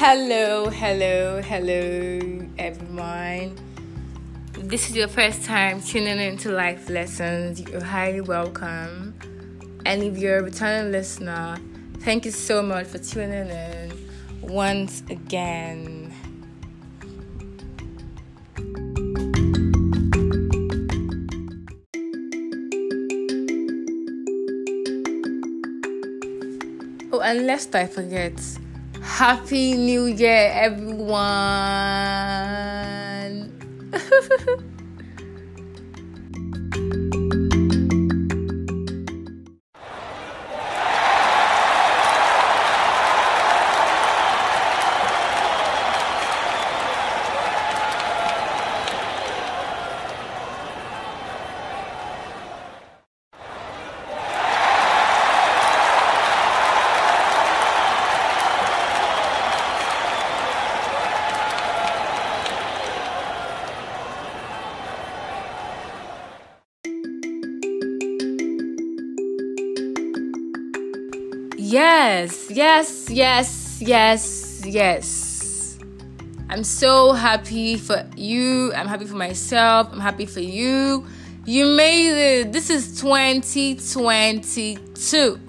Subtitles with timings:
[0.00, 3.56] Hello, hello, hello, everyone.
[4.52, 9.18] This is your first time tuning into Life Lessons, you're highly welcome.
[9.84, 11.56] And if you're a returning listener,
[11.98, 13.92] thank you so much for tuning in
[14.40, 16.14] once again.
[27.10, 28.40] Oh, and lest I forget,
[29.18, 31.02] Happy New Year, everyone!
[73.18, 75.76] yes, yes, yes.
[76.48, 78.72] I'm so happy for you.
[78.74, 79.88] I'm happy for myself.
[79.92, 81.04] I'm happy for you.
[81.44, 82.52] You made it.
[82.52, 85.40] This is 2022.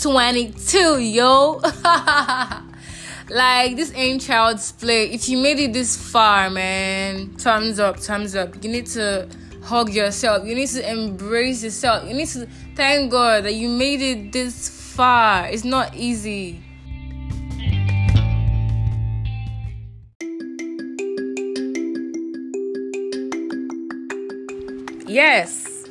[0.00, 1.52] 22, yo.
[3.30, 5.10] like, this ain't child's play.
[5.10, 8.62] If you made it this far, man, thumbs up, thumbs up.
[8.62, 9.28] You need to
[9.64, 10.46] hug yourself.
[10.46, 12.08] You need to embrace yourself.
[12.08, 15.48] You need to thank God that you made it this far.
[15.48, 16.61] It's not easy.
[25.12, 25.84] Yes,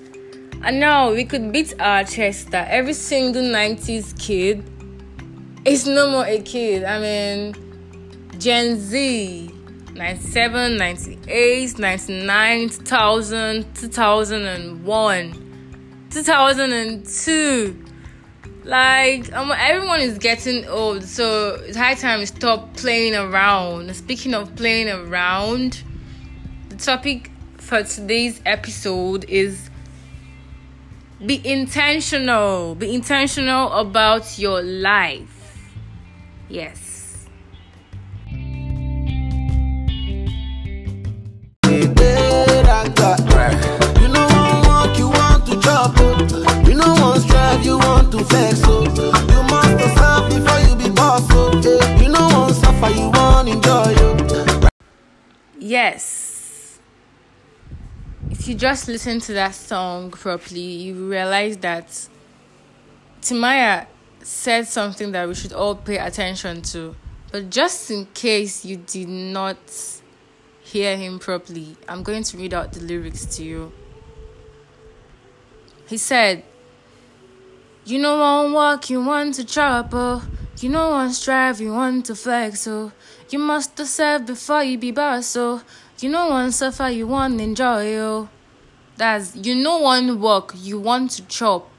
[0.64, 4.64] I know we could beat our chest that every single 90s kid
[5.64, 6.84] is no more a kid.
[6.84, 7.54] I mean,
[8.40, 9.54] Gen Z,
[9.94, 17.86] 97, 98, 99, 2000, 2001, 2002
[18.64, 23.96] like um, everyone is getting old so it's high time to stop playing around.
[23.96, 25.84] Speaking of playing around
[26.70, 27.31] the topic
[27.72, 29.70] for today's episode is
[31.26, 32.76] be intentional.
[32.76, 35.70] Be intentional about your life.
[36.50, 37.26] Yes.
[47.64, 49.78] You want to flex, so you must
[50.30, 51.52] before you be boss, so
[52.02, 53.94] you know want suffer, you want enjoy.
[54.00, 54.70] Oh.
[55.60, 56.21] Yes.
[58.42, 62.08] If you just listen to that song properly, you realize that
[63.22, 63.86] Timaya
[64.24, 66.96] said something that we should all pay attention to.
[67.32, 69.60] But just in case you did not
[70.60, 73.72] hear him properly, I'm going to read out the lyrics to you.
[75.88, 76.44] He said,
[77.86, 80.24] you know one walk, you want to trouble.
[80.24, 80.30] Oh.
[80.58, 82.62] You know one strive, you want to flex.
[82.62, 82.92] So
[83.30, 85.28] you must serve before you be boss.
[85.28, 85.62] So
[86.04, 87.98] you know one suffer, you want enjoy.
[87.98, 88.30] Oh,
[88.98, 91.70] that's you know one work, you want to chop.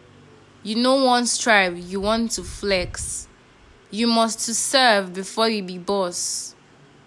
[0.63, 3.29] You know one strive, you want to flex.
[3.91, 6.55] You must to serve before you be boss.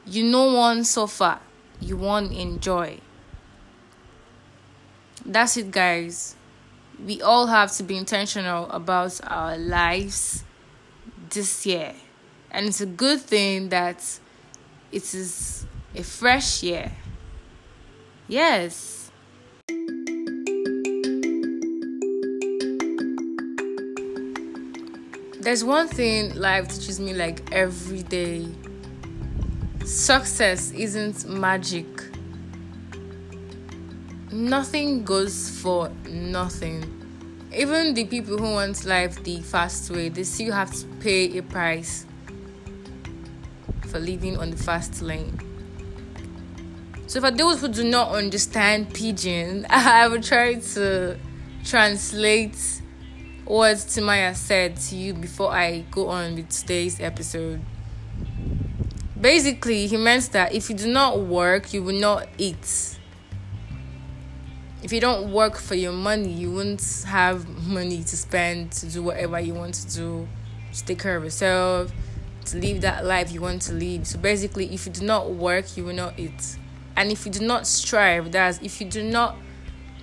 [0.05, 1.39] You know one suffer,
[1.79, 2.99] you want enjoy.
[5.25, 6.35] That's it, guys
[7.03, 10.43] we all have to be intentional about our lives
[11.29, 11.93] this year.
[12.51, 14.19] And it's a good thing that
[14.91, 15.65] it is
[15.95, 16.91] a fresh year.
[18.27, 19.11] Yes.
[25.39, 28.47] There's one thing life teaches me like every day
[29.85, 31.85] success isn't magic
[34.35, 36.83] nothing goes for nothing.
[37.55, 41.43] Even the people who want life the fast way, they still have to pay a
[41.43, 42.05] price
[43.87, 45.44] for living on the fast lane.
[47.07, 51.17] So, for those who do not understand pidgin, I will try to
[51.63, 52.57] translate
[53.45, 57.61] what Timaya said to you before I go on with today's episode.
[59.19, 62.95] Basically, he meant that if you do not work, you will not eat
[64.85, 69.01] if you don't work for your money, you won't have money to spend to do
[69.01, 70.27] whatever you want to do,
[70.73, 71.91] to take care of yourself,
[72.45, 74.05] to live that life you want to live.
[74.05, 76.57] So basically, if you do not work, you will not eat.
[76.97, 79.37] And if you do not strive, that's if you do not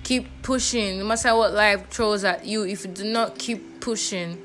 [0.03, 4.41] keep pushing, no matter what life throws at you, if you do not keep pushing,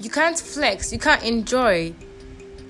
[0.00, 1.94] you can't flex, you can't enjoy.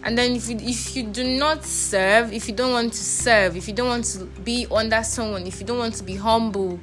[0.05, 3.57] And then if you if you do not serve, if you don't want to serve,
[3.57, 6.79] if you don't want to be under someone, if you don't want to be humble,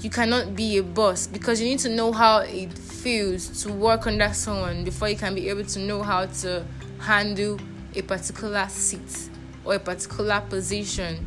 [0.00, 4.06] you cannot be a boss because you need to know how it feels to work
[4.06, 6.64] under someone before you can be able to know how to
[7.00, 7.58] handle
[7.96, 9.29] a particular seat
[9.64, 11.26] or a particular position.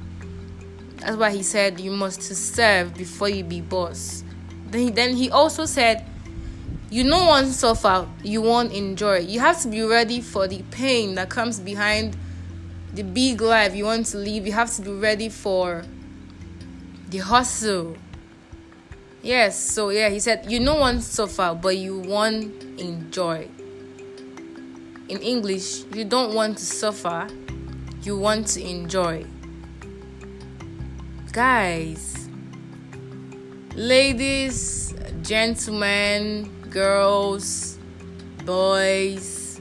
[0.98, 4.24] That's why he said you must serve before you be boss.
[4.68, 6.06] Then he, then he also said
[6.90, 9.18] you no want suffer, you won't enjoy.
[9.18, 12.16] You have to be ready for the pain that comes behind
[12.94, 14.46] the big life you want to live.
[14.46, 15.84] You have to be ready for
[17.10, 17.98] the hustle.
[19.24, 23.48] Yes, so yeah, he said you no want suffer, but you want enjoy.
[25.10, 27.28] In English, you don't want to suffer,
[28.06, 29.26] you want to enjoy.
[31.32, 32.28] Guys,
[33.76, 37.78] ladies, gentlemen, girls,
[38.46, 39.60] boys.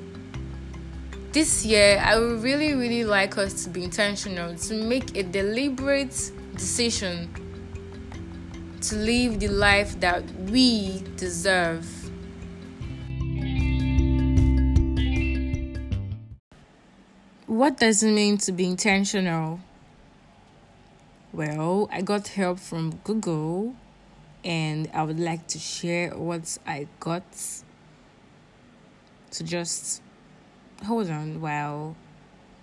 [1.33, 6.33] This year, I would really, really like us to be intentional, to make a deliberate
[6.56, 7.31] decision
[8.83, 12.01] to live the life that we deserve.
[17.52, 19.60] What does it mean to be intentional?
[21.34, 23.75] Well, I got help from Google
[24.43, 27.22] and I would like to share what I got.
[29.31, 30.00] So just
[30.87, 31.94] hold on while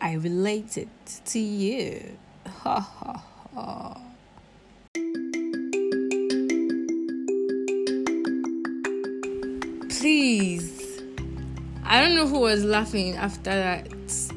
[0.01, 0.89] I relate it
[1.25, 2.17] to you.
[2.47, 4.01] Ha ha ha.
[9.87, 10.78] Please.
[11.91, 13.89] I don't know who was laughing after that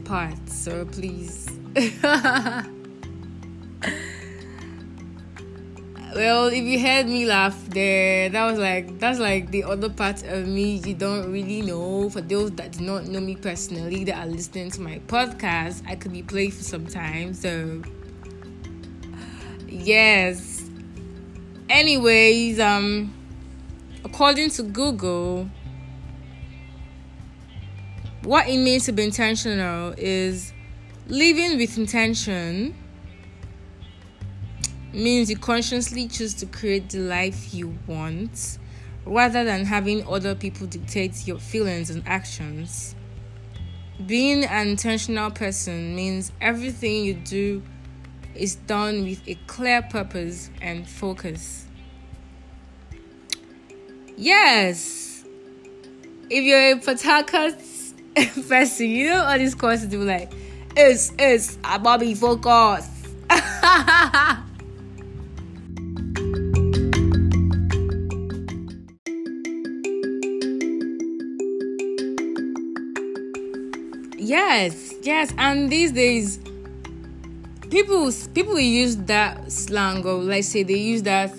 [0.07, 1.51] part, so please.
[6.15, 10.23] well, if you heard me laugh there, that was like that's like the other part
[10.25, 12.09] of me you don't really know.
[12.09, 15.95] For those that do not know me personally that are listening to my podcast, I
[15.95, 17.43] could be playful sometimes.
[17.43, 17.83] So
[19.69, 20.71] yes.
[21.69, 23.13] Anyways, um
[24.07, 25.51] according to Google,
[28.25, 30.53] what it means to be intentional is
[31.09, 32.75] living with intention
[34.93, 38.59] means you consciously choose to create the life you want
[39.05, 42.95] rather than having other people dictate your feelings and actions.
[44.07, 47.63] Being an intentional person means everything you do
[48.35, 51.67] is done with a clear purpose and focus.
[54.17, 55.25] Yes,
[56.31, 57.72] if you're a Patakas
[58.49, 60.33] person, you know all these courses do like,
[60.77, 62.89] it's, it's, I'm Bobby focus.
[74.25, 76.39] Yes, yes, and these days
[77.71, 81.35] people people use that slang or let's say they use that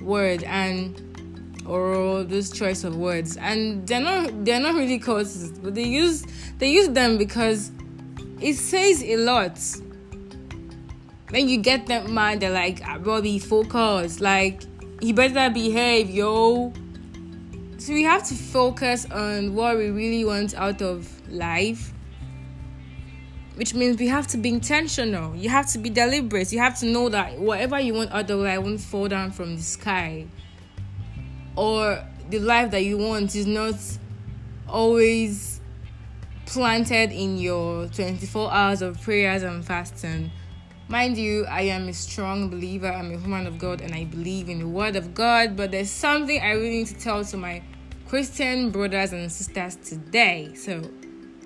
[0.00, 1.09] word and
[1.66, 6.24] or this choice of words and they're not they're not really courses but they use
[6.58, 7.70] they use them because
[8.40, 9.58] it says a lot
[11.30, 14.62] when you get them mad they're like ah, Robbie focus like
[15.00, 16.72] he better behave yo
[17.78, 21.92] so we have to focus on what we really want out of life
[23.60, 25.36] which means we have to be intentional.
[25.36, 26.50] You have to be deliberate.
[26.50, 29.56] You have to know that whatever you want out of life won't fall down from
[29.56, 30.28] the sky.
[31.60, 33.74] Or the life that you want is not
[34.66, 35.60] always
[36.46, 40.30] planted in your 24 hours of prayers and fasting.
[40.88, 42.88] Mind you, I am a strong believer.
[42.90, 45.54] I'm a woman of God and I believe in the word of God.
[45.54, 47.62] But there's something I really need to tell to my
[48.08, 50.54] Christian brothers and sisters today.
[50.54, 50.80] So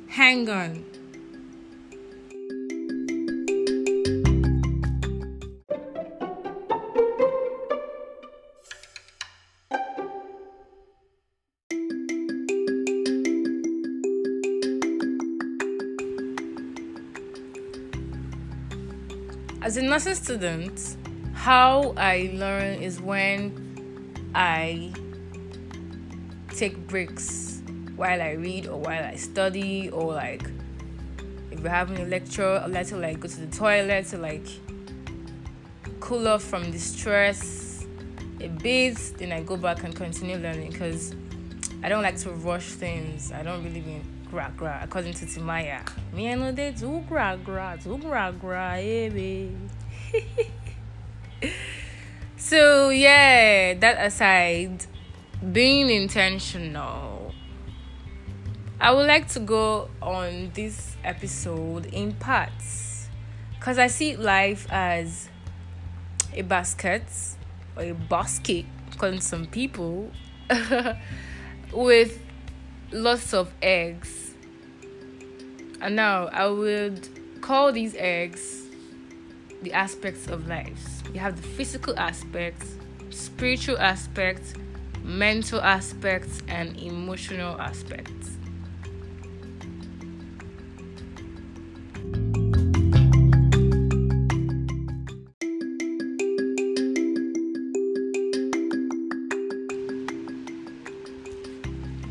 [0.08, 0.93] hang on.
[19.94, 20.96] As a student,
[21.34, 24.92] how I learn is when I
[26.48, 27.62] take breaks
[27.94, 30.50] while I read or while I study or like
[31.52, 34.48] if we're having a lecture, I like to like go to the toilet to like
[36.00, 37.86] cool off from the stress
[38.40, 41.14] a bit, then I go back and continue learning because
[41.84, 43.30] I don't like to rush things.
[43.30, 45.88] I don't believe in gra gra according to Timaya.
[46.12, 49.46] Me I know they do gra gra, do gra gra, yeah,
[52.36, 54.86] so yeah, that aside,
[55.52, 57.34] being intentional.
[58.80, 63.08] I would like to go on this episode in parts
[63.58, 65.28] because I see life as
[66.34, 67.04] a basket
[67.76, 70.10] or a basket, according some people,
[71.72, 72.20] with
[72.92, 74.34] lots of eggs.
[75.80, 78.63] And now I would call these eggs
[79.62, 81.02] the aspects of life.
[81.12, 82.74] You have the physical aspects,
[83.10, 84.54] spiritual aspects,
[85.02, 88.30] mental aspects, and emotional aspects.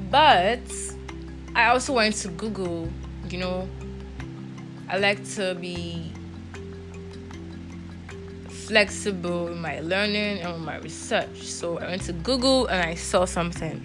[0.10, 0.62] But
[1.56, 2.88] I also went to Google,
[3.30, 3.68] you know,
[4.88, 6.14] I like to be
[8.74, 11.44] flexible in my learning and with my research.
[11.44, 13.80] So I went to Google and I saw something.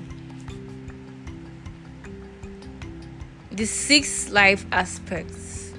[3.52, 5.74] The six life aspects.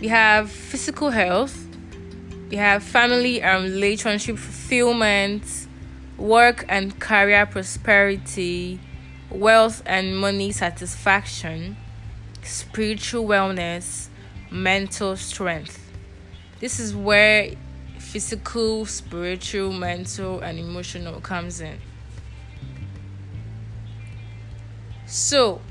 [0.00, 1.66] We have physical health,
[2.50, 5.44] we have family and relationship fulfillment,
[6.18, 8.78] work and career prosperity,
[9.30, 11.78] wealth and money satisfaction,
[12.42, 14.08] spiritual wellness,
[14.50, 15.90] mental strength.
[16.60, 17.54] This is where
[18.12, 21.78] physical, spiritual, mental, and emotional comes in.
[25.06, 25.62] So,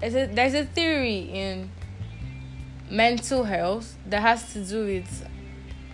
[0.00, 1.70] there's a, there's a theory in
[2.90, 5.28] mental health that has to do with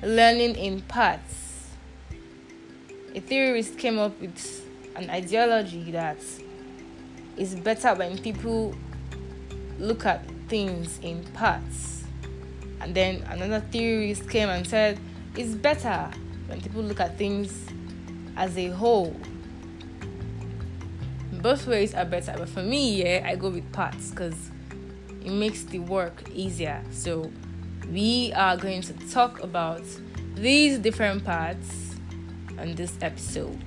[0.02, 1.68] learning in parts.
[3.14, 6.22] A theorist came up with an ideology that
[7.36, 8.74] is better when people
[9.78, 11.89] look at things in parts.
[12.80, 14.98] And then another theorist came and said
[15.36, 16.10] it's better
[16.46, 17.66] when people look at things
[18.36, 19.14] as a whole.
[21.32, 24.50] Both ways are better, but for me, yeah, I go with parts because
[25.24, 26.82] it makes the work easier.
[26.90, 27.30] So,
[27.90, 29.82] we are going to talk about
[30.34, 31.94] these different parts
[32.58, 33.58] on this episode.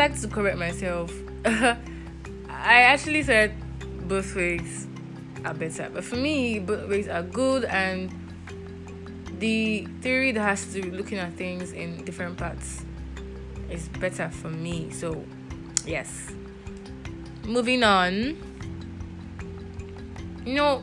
[0.00, 1.12] Like to correct myself.
[1.44, 1.76] I
[2.48, 3.52] actually said
[4.08, 4.86] both ways
[5.44, 8.08] are better, but for me, both ways are good, and
[9.40, 12.82] the theory that has to do looking at things in different parts
[13.68, 14.90] is better for me.
[14.90, 15.22] So,
[15.84, 16.32] yes.
[17.44, 18.40] Moving on.
[20.46, 20.82] You know,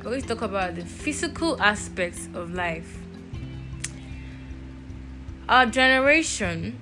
[0.00, 2.96] we always talk about the physical aspects of life.
[5.50, 6.80] Our generation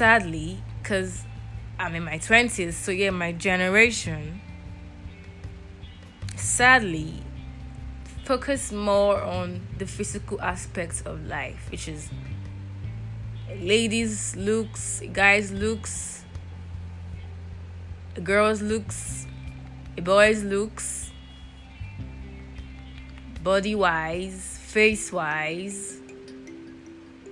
[0.00, 1.24] sadly, because
[1.78, 4.40] I'm in my 20s, so yeah, my generation,
[6.36, 7.22] sadly,
[8.24, 12.08] focus more on the physical aspects of life, which is
[13.60, 16.24] ladies' looks, guys' looks,
[18.24, 19.26] girls' looks,
[20.02, 21.10] boys' looks,
[23.42, 26.00] body wise, face wise,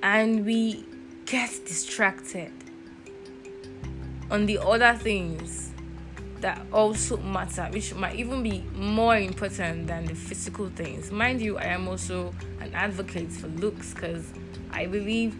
[0.03, 0.85] and we
[1.29, 2.51] get distracted
[4.31, 5.73] on the other things
[6.41, 11.11] that also matter, which might even be more important than the physical things.
[11.11, 14.33] Mind you, I am also an advocate for looks because
[14.71, 15.37] I believe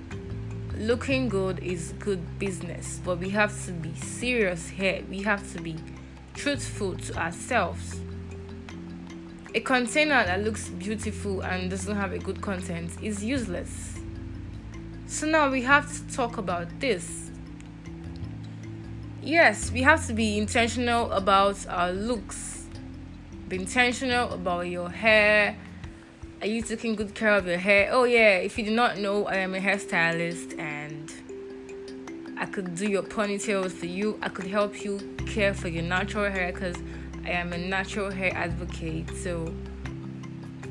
[0.77, 5.03] looking good is good business, but we have to be serious here.
[5.09, 5.77] We have to be
[6.35, 8.01] truthful to ourselves.
[9.55, 13.98] A container that looks beautiful and doesn't have a good content is useless.
[15.09, 17.29] So now we have to talk about this
[19.29, 22.67] yes, we have to be intentional about our looks.
[23.49, 25.57] Be intentional about your hair.
[26.41, 27.91] Are you taking good care of your hair?
[27.93, 31.13] Oh, yeah, if you do not know, I am a hairstylist and
[32.39, 34.19] I could do your ponytails for you.
[34.23, 36.77] I could help you care for your natural hair because
[37.25, 39.15] I am a natural hair advocate.
[39.17, 39.53] So,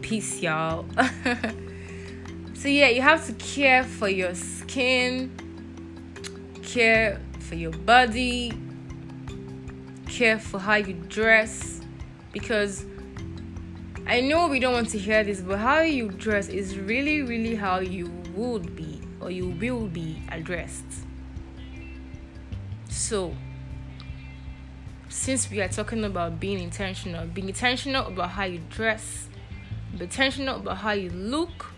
[0.01, 0.85] peace, y'all.
[2.57, 5.31] so, yeah, you have to care for your skin,
[6.63, 8.51] care for your body,
[10.07, 11.81] care for how you dress
[12.31, 12.83] because
[14.07, 17.55] I know we don't want to hear this, but how you dress is really, really
[17.55, 20.85] how you would be or you will be addressed.
[22.89, 23.35] So,
[25.09, 29.27] since we are talking about being intentional, being intentional about how you dress,
[29.95, 31.73] be intentional about how you look,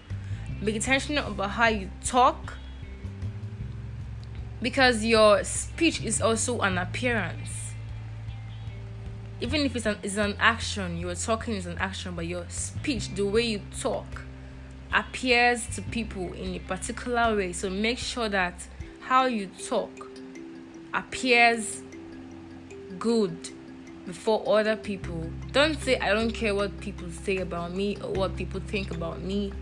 [0.64, 2.54] be intentional about how you talk,
[4.62, 7.74] because your speech is also an appearance.
[9.42, 13.14] even if it's an it's an action, you're talking is an action, but your speech,
[13.16, 14.24] the way you talk,
[14.94, 17.54] appears to people in a particular way.
[17.54, 18.68] So make sure that
[19.02, 19.90] how you talk
[20.94, 21.82] appears
[22.98, 23.50] good
[24.06, 25.30] before other people.
[25.52, 29.22] Don't say, I don't care what people say about me or what people think about
[29.22, 29.54] me.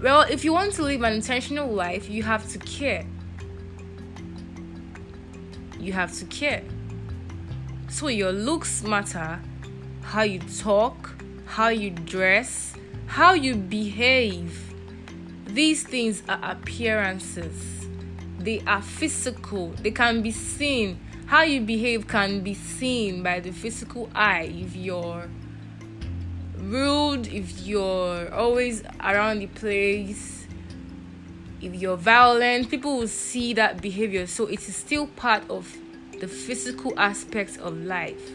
[0.00, 3.04] Well, if you want to live an intentional life, you have to care.
[5.78, 6.62] You have to care.
[7.88, 9.40] So your looks matter,
[10.02, 12.74] how you talk, how you dress,
[13.06, 14.72] how you behave.
[15.46, 17.88] These things are appearances,
[18.38, 23.50] they are physical, they can be seen how you behave can be seen by the
[23.50, 25.28] physical eye if you're
[26.68, 30.46] rude if you're always around the place
[31.60, 34.26] if you're violent people will see that behavior.
[34.26, 35.76] So it is still part of
[36.20, 38.30] the physical aspects of life.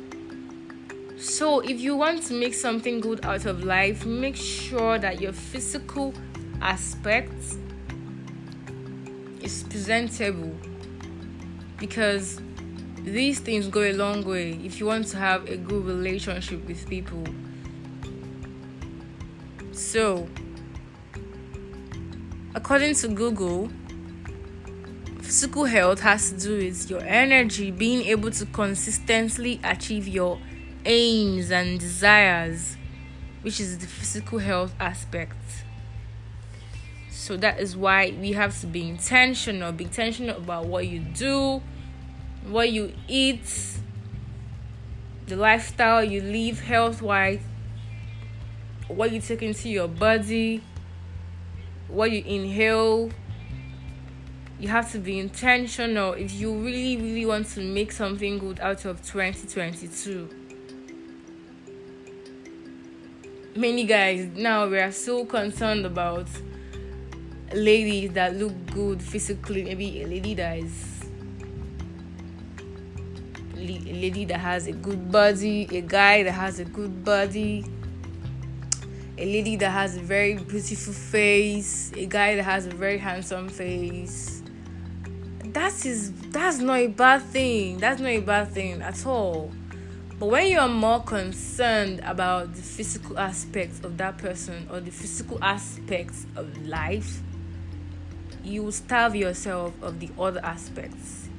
[1.17, 5.31] So if you want to make something good out of life make sure that your
[5.31, 6.13] physical
[6.61, 7.33] aspect
[9.41, 10.55] is presentable.
[11.77, 12.41] Because
[13.03, 16.89] these things go a long way if you want to have a good relationship with
[16.89, 17.23] people.
[19.73, 20.29] So,
[22.53, 23.69] according to Google,
[25.21, 30.39] physical health has to do with your energy, being able to consistently achieve your
[30.85, 32.77] aims and desires,
[33.41, 35.35] which is the physical health aspect.
[37.09, 41.63] So that is why we have to be intentional, be intentional about what you do,
[42.45, 43.79] what you eat,
[45.25, 47.39] the lifestyle you live health wise,
[48.95, 50.61] what you take into your body,
[51.87, 53.09] what you inhale.
[54.59, 58.85] You have to be intentional if you really, really want to make something good out
[58.85, 60.29] of 2022.
[63.55, 66.27] Many guys now we are so concerned about
[67.53, 71.03] ladies that look good physically, maybe a lady that is
[73.55, 77.65] a lady that has a good body, a guy that has a good body,
[79.17, 83.47] a lady that has a very beautiful face, a guy that has a very handsome
[83.47, 84.41] face.
[85.45, 87.77] That is that's not a bad thing.
[87.77, 89.51] That's not a bad thing at all.
[90.19, 94.91] But when you are more concerned about the physical aspects of that person or the
[94.91, 97.21] physical aspects of life,
[98.43, 101.29] you starve yourself of the other aspects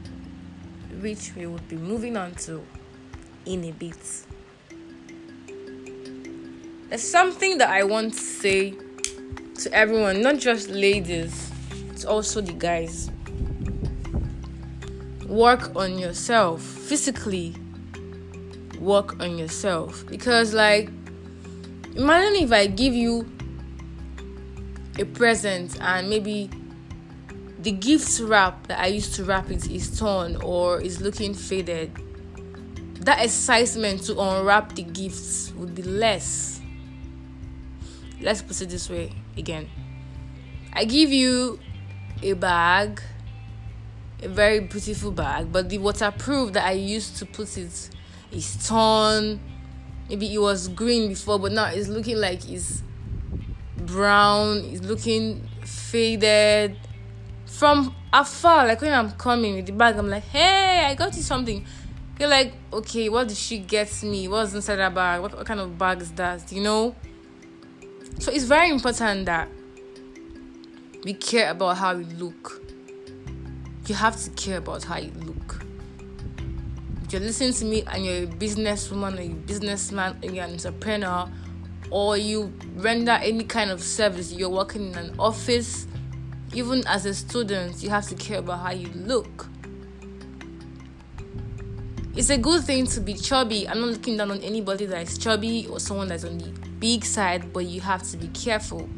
[1.01, 2.65] which we will be moving on to
[3.47, 4.25] in a bit.
[6.95, 8.73] There's something that I want to say
[9.63, 11.51] to everyone, not just ladies,
[11.91, 13.11] it's also the guys.
[15.27, 17.57] Work on yourself physically.
[18.79, 20.89] Work on yourself because, like,
[21.97, 23.29] imagine if I give you
[24.97, 26.49] a present and maybe
[27.59, 31.91] the gift wrap that I used to wrap it is torn or is looking faded,
[33.01, 36.54] that excitement to unwrap the gifts would be less.
[38.21, 39.69] Let's put it this way again.
[40.73, 41.59] I give you
[42.23, 43.01] a bag,
[44.23, 47.91] a very beautiful bag, but the waterproof that I used to put it
[48.33, 49.41] is torn.
[50.09, 52.83] Maybe it was green before, but now it's looking like it's
[53.77, 56.77] brown, it's looking faded
[57.47, 61.23] from afar, like when I'm coming with the bag, I'm like, hey, I got you
[61.23, 61.65] something.
[62.19, 64.29] You're like, okay, what did she get me?
[64.29, 65.21] What's inside that bag?
[65.21, 66.51] What, what kind of bag is that?
[66.53, 66.97] You know?
[68.19, 69.49] So it's very important that
[71.05, 72.63] we care about how we look.
[73.87, 75.65] You have to care about how you look.
[77.05, 80.53] If you're listening to me and you're a businesswoman or a businessman and you're an
[80.53, 81.29] entrepreneur
[81.91, 85.87] or you render any kind of service, you're working in an office,
[86.55, 89.49] even as a student, you have to care about how you look.
[92.17, 93.69] It's a good thing to be chubby.
[93.69, 96.49] I'm not looking down on anybody that is chubby or someone that's on the
[96.79, 98.89] big side, but you have to be careful.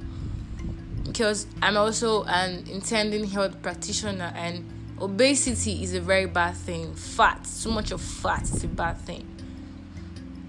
[1.02, 6.94] Because I'm also an intending health practitioner, and obesity is a very bad thing.
[6.94, 9.26] Fat, too much of fat is a bad thing.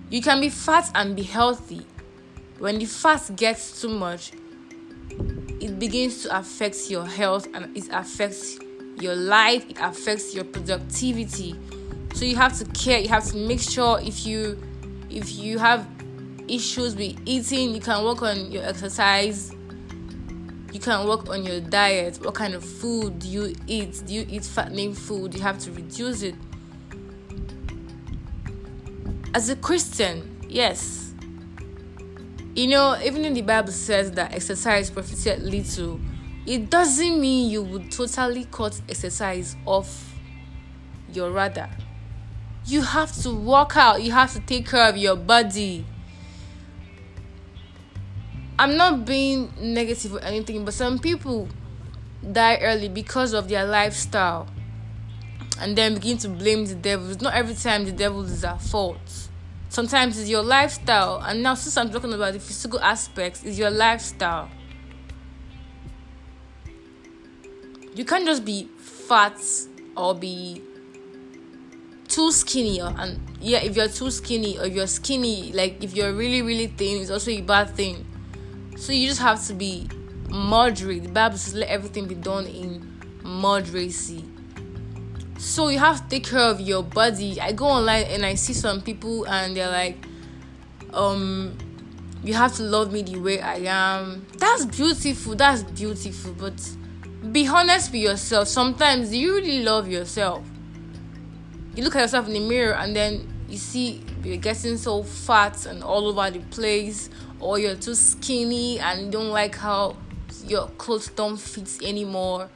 [0.09, 1.85] You can be fat and be healthy.
[2.59, 4.33] When the fat gets too much,
[5.61, 8.59] it begins to affect your health and it affects
[8.99, 11.55] your life, it affects your productivity.
[12.17, 14.59] So you have to care, you have to make sure if you
[15.07, 15.87] if you have
[16.47, 19.53] issues with eating, you can work on your exercise.
[20.73, 22.17] You can work on your diet.
[22.25, 24.01] What kind of food do you eat?
[24.07, 25.35] Do you eat fattening food?
[25.35, 26.33] You have to reduce it.
[29.35, 31.13] as a Christian, yes.
[32.55, 35.99] You know, even in the Bible says that exercise profiteth little,
[36.47, 40.15] it doesn't mean you would totally cut exercise off
[41.13, 41.69] your radar.
[42.67, 45.85] You have to work out, you have to take care of your body.
[48.59, 51.47] I'm not being negative or anything, but some people
[52.29, 54.47] die early because of their lifestyle
[55.61, 57.09] and then begin to blame the devil.
[57.09, 59.29] It's not every time the devil is at fault.
[59.69, 63.69] Sometimes it's your lifestyle, and now since I'm talking about the physical aspects, it's your
[63.69, 64.49] lifestyle.
[67.95, 69.39] You can't just be fat
[69.95, 70.61] or be
[72.17, 76.13] too skinny or, and yeah if you're too skinny or you're skinny like if you're
[76.13, 78.03] really really thin it's also a bad thing.
[78.75, 79.87] So you just have to be
[80.27, 81.03] moderate.
[81.03, 82.81] The bible says let everything be done in
[83.21, 84.25] moderacy.
[85.37, 87.39] So you have to take care of your body.
[87.39, 90.03] I go online and i see some people and they're like
[90.93, 91.55] um
[92.23, 94.25] you have to love me the way i am.
[94.39, 95.35] That's beautiful.
[95.35, 96.33] That's beautiful.
[96.33, 96.67] But
[97.31, 98.47] be honest with yourself.
[98.47, 100.43] Sometimes you really love yourself
[101.77, 105.65] you look at yourself in the mirror and then you see you're getting so fat
[105.65, 107.09] and all over the place
[107.39, 109.95] or you're too skinny and you don't like how
[110.45, 112.49] your clothes don't fit anymore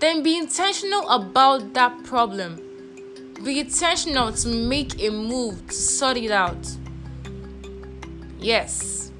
[0.00, 2.58] then be intentional about that problem.
[3.44, 6.66] Be intentional to make a move to sort it out.
[8.38, 9.12] Yes.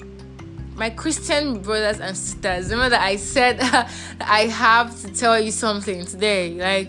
[0.75, 3.61] My christian brothers and sisters remember that i said
[4.23, 6.89] i have to tell you something today like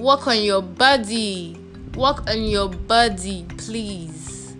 [0.00, 1.56] work on your body.
[1.94, 4.54] Work on your body please.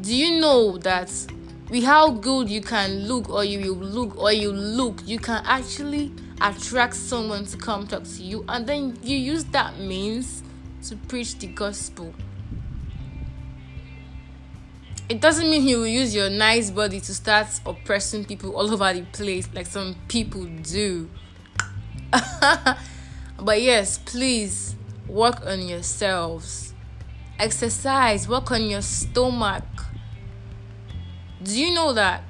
[0.00, 1.10] Do you know that
[1.70, 5.42] with how good you can look or you will look or you look you can
[5.44, 10.42] actually attract someone to come talk to you and then you use that means
[10.88, 12.14] to preach the gospel.
[15.08, 18.92] It doesn't mean you will use your nice body to start oppressing people all over
[18.92, 21.08] the place like some people do
[23.40, 24.76] but yes please
[25.08, 26.74] work on yourselves.
[27.38, 29.64] Exercise, work on your stomach.
[31.42, 32.22] Do you know that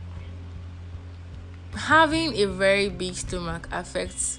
[1.75, 4.38] having a very big stomach affects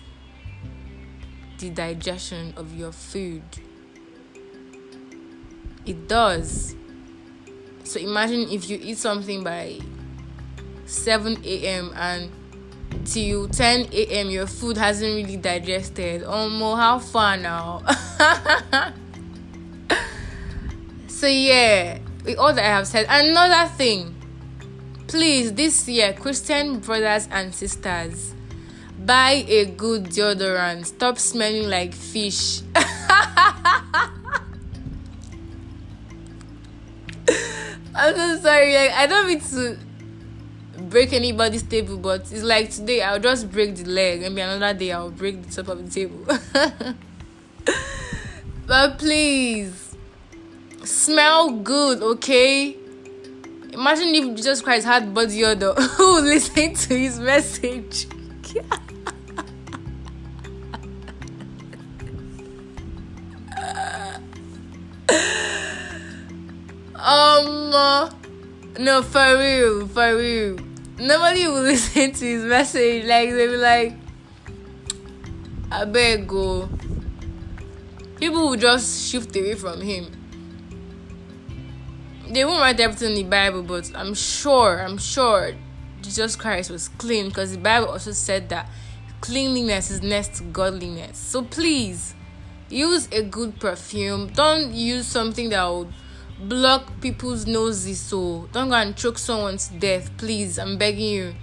[1.57, 3.43] the digestion of your food?
[5.85, 6.75] It does.
[7.83, 9.79] So imagine if you eat something by
[10.85, 11.91] 7 a.m.
[11.95, 12.31] and
[13.05, 14.29] till 10 a.m.
[14.29, 16.23] your food hasn't really digested.
[16.25, 17.81] Oh, how far now?
[21.07, 24.15] so, yeah, with all that I have said, another thing,
[25.07, 28.33] please, this year, Christian brothers and sisters,
[29.05, 30.85] buy a good deodorant.
[30.85, 32.61] Stop smelling like fish.
[37.95, 38.77] I'm so sorry.
[38.77, 39.77] I don't mean to
[40.79, 44.91] break anybody's table, but it's like today I'll just break the leg, and another day
[44.91, 46.25] I'll break the top of the table.
[48.67, 49.95] but please
[50.83, 52.75] smell good, okay?
[53.71, 55.73] Imagine if Jesus Christ had body odor.
[55.97, 58.07] Who listened to his message?
[66.95, 68.09] um, uh,
[68.79, 70.68] no, for real, for real
[70.99, 73.05] nobody will listen to his message.
[73.05, 73.93] Like they be like,
[75.71, 76.69] I beg go.
[78.17, 80.11] People will just shift away from him.
[82.29, 85.53] They won't write everything in the Bible, but I'm sure, I'm sure
[86.01, 88.69] Jesus Christ was clean because the Bible also said that
[89.21, 91.17] cleanliness is next to godliness.
[91.17, 92.13] So please
[92.69, 94.27] use a good perfume.
[94.27, 95.91] Don't use something that would
[96.39, 100.57] block people's noses so don't go and choke someone to death please.
[100.57, 101.35] I'm begging you.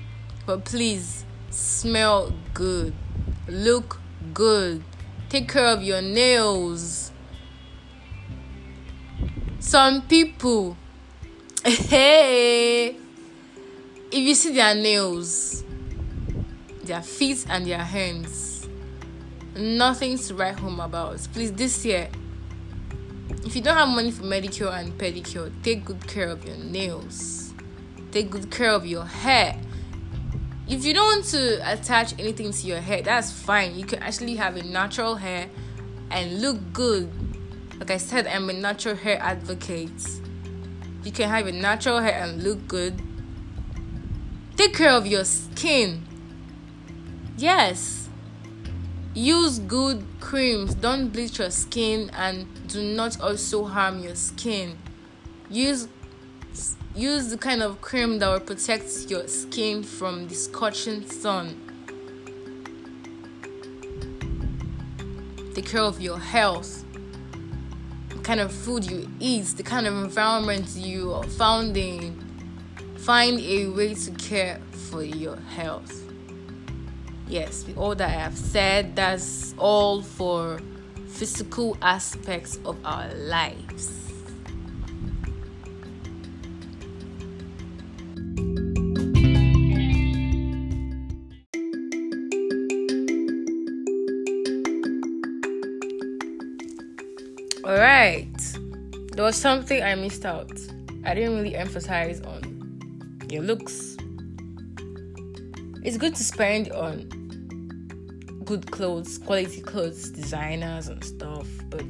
[0.47, 2.95] But please smell good.
[3.49, 4.01] Look
[4.33, 4.83] good.
[5.29, 7.11] Take care of your nails.
[9.59, 10.77] Some people
[11.65, 12.97] hey
[14.11, 15.65] if you see their nails
[16.85, 18.69] their feet and their hands
[19.57, 21.19] nothing to write home about.
[21.33, 22.09] Please this year
[23.47, 27.55] if you don't have money for manicure and pedicure, take good care of your nails.
[28.11, 29.57] Take good care of your hair.
[30.69, 33.79] If you don't want to attach anything to your hair, that's fine.
[33.79, 35.49] You can actually have a natural hair
[36.11, 37.09] and look good.
[37.79, 40.21] Like I said, I'm a natural hair advocate.
[41.05, 43.01] You can have a natural hair and look good.
[44.57, 46.05] Take care of your skin.
[47.39, 48.06] Yes
[49.17, 54.77] use good creams don't bleach your skin and do not also harm your skin
[55.51, 55.89] use
[56.97, 61.61] use the kind of cream that will protect your skin from the scorching sun.
[65.55, 66.85] Take care of your health.
[68.09, 72.23] The kind of food you eat, the kind of environment you are found in.
[72.97, 76.06] Find a way to care for your health.
[77.29, 80.61] Yes, with all that I have said, that's all for
[81.09, 83.91] physical aspects of our lives.
[97.65, 98.31] All right,
[99.13, 100.53] there was something I missed out.
[101.05, 103.97] I didn't really emphasize on your looks.
[105.83, 107.09] It's good to spend on
[108.47, 111.85] good clothes, quality clothes, designers and stuff, but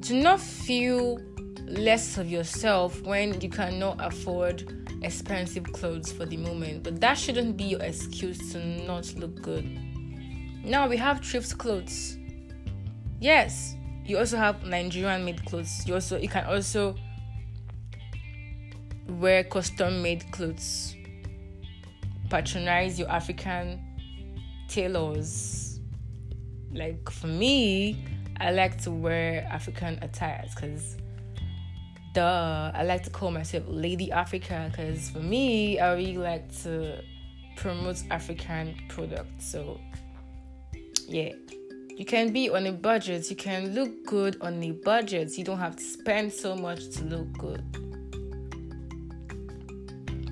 [0.00, 1.18] do not feel
[1.64, 6.82] less of yourself when you cannot afford expensive clothes for the moment.
[6.82, 9.64] But that shouldn't be your excuse to not look good.
[10.64, 12.18] Now we have thrift clothes.
[13.18, 15.82] Yes, you also have Nigerian made clothes.
[15.86, 16.94] You also you can also
[19.08, 20.94] wear custom made clothes.
[22.28, 23.80] Patronize your African
[24.72, 25.80] tailors.
[26.72, 28.02] Like for me,
[28.40, 30.96] I like to wear African attires because
[32.14, 37.02] duh, I like to call myself Lady Africa because for me, I really like to
[37.56, 39.50] promote African products.
[39.52, 39.78] So
[41.06, 41.32] yeah,
[41.94, 45.36] you can be on a budget, you can look good on a budget.
[45.36, 47.62] You don't have to spend so much to look good.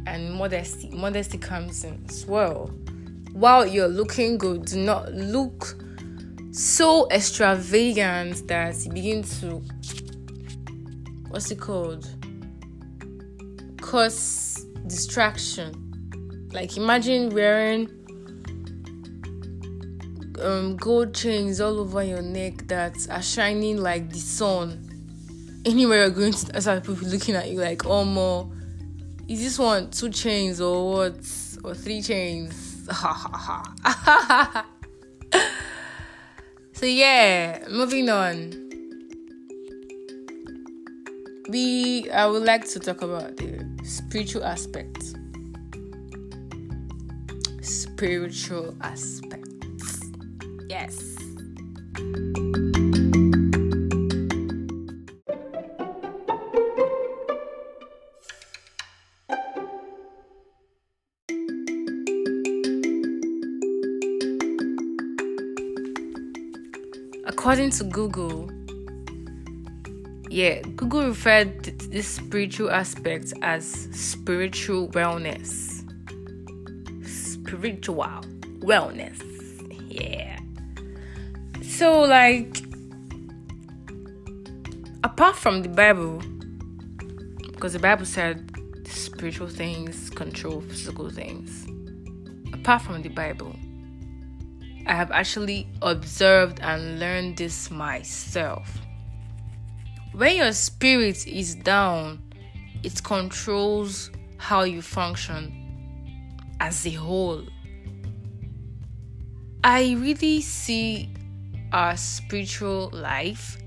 [0.07, 2.70] And modesty, modesty comes in as well
[3.33, 5.77] while you're looking good, do not look
[6.53, 9.62] so extravagant that you begin to
[11.31, 12.09] what's it called?
[13.81, 16.49] Cause distraction.
[16.53, 17.88] Like imagine wearing
[20.43, 24.87] um, gold chains all over your neck that are shining like the sun.
[25.64, 28.51] Anywhere you're going to, as people looking at you like, oh, more.
[29.29, 31.21] Is this one two chains or what?
[31.62, 32.70] Or three chains?
[36.72, 38.53] so yeah, moving on.
[41.48, 45.14] We I would like to talk about the spiritual aspect.
[47.62, 50.00] Spiritual aspects.
[50.68, 51.16] Yes.
[67.51, 68.49] According to Google,
[70.31, 75.83] yeah, Google referred to this spiritual aspect as spiritual wellness.
[77.05, 78.05] Spiritual
[78.61, 79.21] wellness.
[79.89, 80.39] Yeah.
[81.61, 82.57] So, like,
[85.03, 86.23] apart from the Bible,
[87.47, 88.49] because the Bible said
[88.87, 91.67] spiritual things control physical things,
[92.55, 93.57] apart from the Bible,
[94.87, 98.81] I have actually observed and learned this myself.
[100.12, 102.23] When your spirit is down,
[102.83, 105.55] it controls how you function
[106.61, 107.45] as a whole.
[109.62, 111.12] I really see
[111.73, 113.59] our spiritual life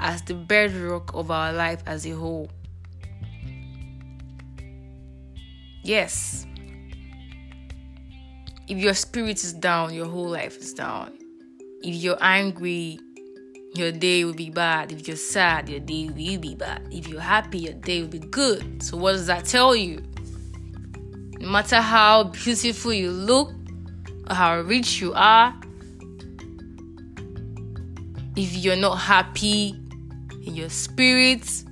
[0.00, 2.50] as the bedrock of our life as a whole.
[5.82, 6.46] Yes,
[8.68, 11.18] if your spirit is down, your whole life is down.
[11.82, 12.98] If you're angry,
[13.74, 14.92] your day will be bad.
[14.92, 16.88] If you're sad, your day will be bad.
[16.90, 18.82] If you're happy, your day will be good.
[18.82, 20.02] So, what does that tell you?
[21.40, 23.50] No matter how beautiful you look
[24.30, 25.54] or how rich you are,
[28.36, 29.78] if you're not happy
[30.46, 31.64] in your spirit,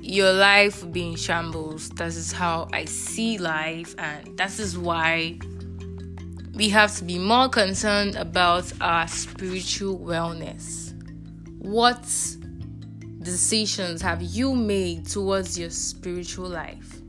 [0.00, 1.88] your life will be in shambles.
[1.90, 5.38] That is how I see life, and that is why
[6.56, 10.94] we have to be more concerned about our spiritual wellness.
[11.58, 12.02] What
[13.22, 17.02] decisions have you made towards your spiritual life?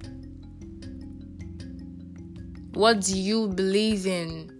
[2.73, 4.51] What do you believe in?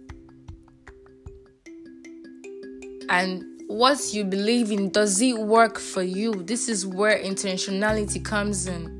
[3.10, 6.32] And what you believe in, does it work for you?
[6.32, 8.97] This is where intentionality comes in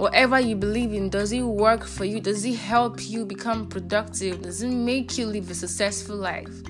[0.00, 2.20] whatever you believe in, does it work for you?
[2.20, 4.40] Does it help you become productive?
[4.40, 6.62] Does it make you live a successful life?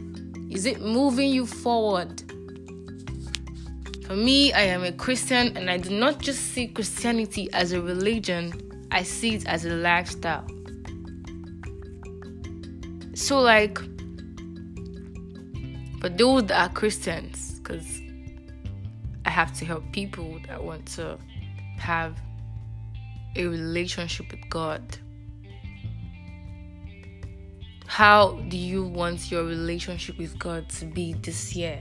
[0.50, 2.24] Is it moving you forward?
[4.04, 7.80] For me, I am a Christian and I do not just see Christianity as a
[7.80, 10.44] religion, I see it as a lifestyle.
[13.14, 13.78] So, like,
[16.00, 17.86] for those that are Christians, because
[19.24, 21.16] I have to help people that want to
[21.78, 22.16] have
[23.36, 24.82] a relationship with God.
[27.86, 31.80] How do you want your relationship with God to be this year?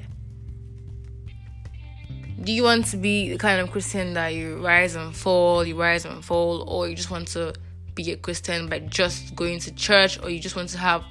[2.43, 5.79] Do you want to be the kind of Christian that you rise and fall, you
[5.79, 7.53] rise and fall, or you just want to
[7.95, 11.03] be a Christian by just going to church, or you just want to have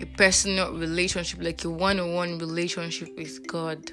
[0.00, 3.90] a personal relationship, like a one on one relationship with God?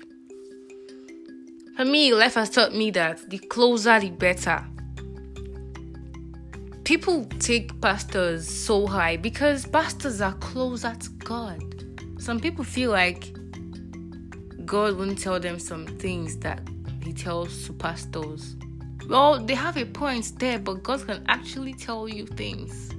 [1.75, 4.63] For me, life has taught me that the closer the better.
[6.85, 11.61] People take pastors so high because pastors are closer to God.
[12.17, 13.35] Some people feel like
[14.65, 16.65] God won't tell them some things that
[17.03, 18.55] He tells to pastors.
[19.09, 22.91] Well, they have a point there, but God can actually tell you things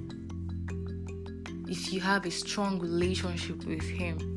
[1.67, 4.36] if you have a strong relationship with Him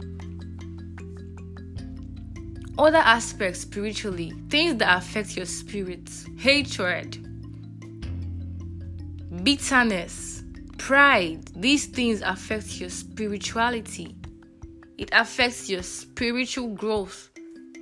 [2.80, 7.18] other aspects spiritually, things that affect your spirit, hatred,
[9.44, 10.44] bitterness,
[10.78, 14.16] pride, these things affect your spirituality.
[14.98, 17.30] It affects your spiritual growth.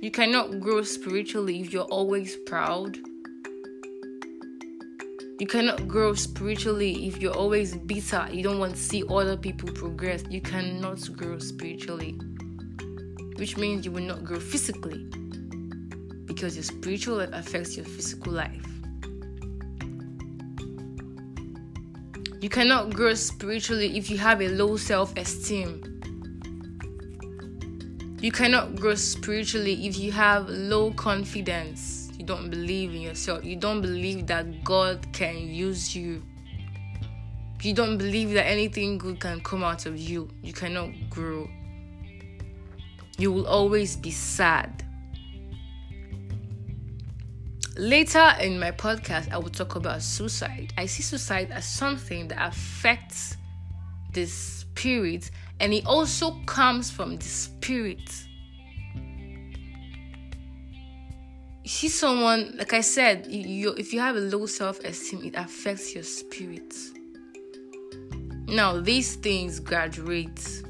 [0.00, 2.96] You cannot grow spiritually if you're always proud.
[5.38, 8.26] You cannot grow spiritually if you're always bitter.
[8.32, 10.24] You don't want to see other people progress.
[10.28, 12.18] You cannot grow spiritually
[13.38, 15.04] which means you will not grow physically
[16.26, 18.66] because your spiritual life affects your physical life.
[22.40, 25.82] You cannot grow spiritually if you have a low self esteem.
[28.20, 32.10] You cannot grow spiritually if you have low confidence.
[32.18, 33.44] You don't believe in yourself.
[33.44, 36.22] You don't believe that God can use you.
[37.62, 40.28] You don't believe that anything good can come out of you.
[40.42, 41.48] You cannot grow
[43.18, 44.84] you will always be sad.
[47.76, 50.72] Later in my podcast, I will talk about suicide.
[50.78, 53.36] I see suicide as something that affects
[54.12, 58.10] the spirit and it also comes from the spirit.
[61.66, 65.94] See someone, like I said, you, if you have a low self esteem, it affects
[65.94, 66.74] your spirit.
[68.46, 70.62] Now, these things graduate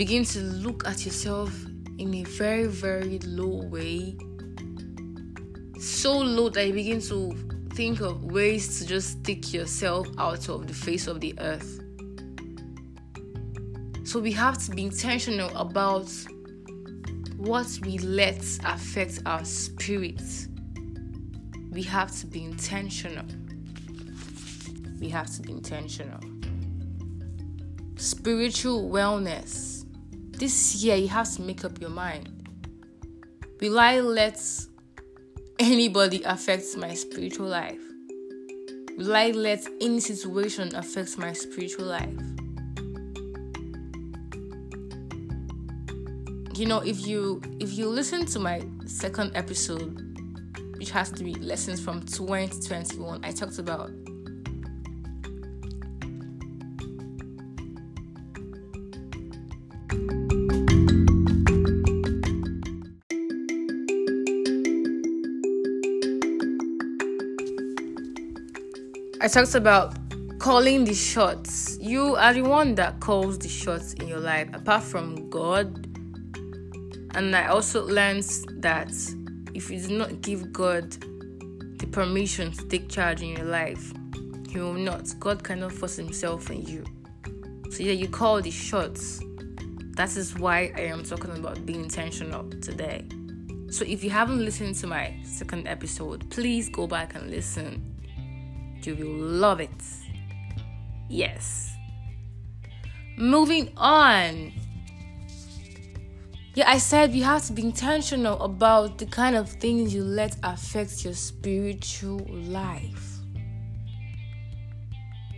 [0.00, 1.54] begin to look at yourself
[1.98, 4.16] in a very, very low way.
[5.78, 7.36] So low that you begin to
[7.74, 11.82] think of ways to just stick yourself out of the face of the earth.
[14.04, 16.10] So we have to be intentional about
[17.36, 20.48] what we let affect our spirits.
[21.70, 23.26] We have to be intentional.
[24.98, 26.20] We have to be intentional.
[27.96, 29.79] Spiritual wellness
[30.40, 32.48] this year you have to make up your mind.
[33.60, 34.42] Will I let
[35.58, 37.78] anybody affect my spiritual life?
[38.96, 42.08] Will I let any situation affect my spiritual life?
[46.58, 50.18] You know, if you if you listen to my second episode,
[50.78, 53.90] which has to be lessons from 2021, I talked about
[69.22, 69.94] I talked about
[70.38, 71.76] calling the shots.
[71.78, 75.84] You are the one that calls the shots in your life, apart from God.
[77.14, 78.24] And I also learned
[78.62, 78.90] that
[79.52, 80.92] if you do not give God
[81.78, 83.92] the permission to take charge in your life,
[84.48, 85.12] He will not.
[85.20, 86.82] God cannot force Himself on you.
[87.70, 89.20] So, yeah, you call the shots.
[89.96, 93.06] That is why I am talking about being intentional today.
[93.68, 97.89] So, if you haven't listened to my second episode, please go back and listen
[98.86, 99.70] you will love it.
[101.08, 101.74] Yes.
[103.16, 104.52] Moving on.
[106.54, 110.36] Yeah, I said you have to be intentional about the kind of things you let
[110.42, 113.18] affect your spiritual life.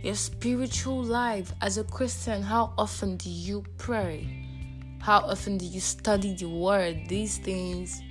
[0.01, 4.27] Your spiritual life as a Christian, how often do you pray?
[5.01, 7.07] How often do you study the word?
[7.07, 8.01] These things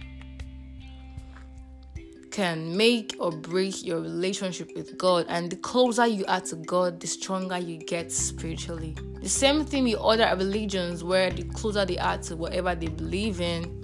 [2.33, 5.27] can make or break your relationship with God.
[5.29, 8.97] And the closer you are to God, the stronger you get spiritually.
[9.21, 13.41] The same thing with other religions, where the closer they are to whatever they believe
[13.41, 13.79] in,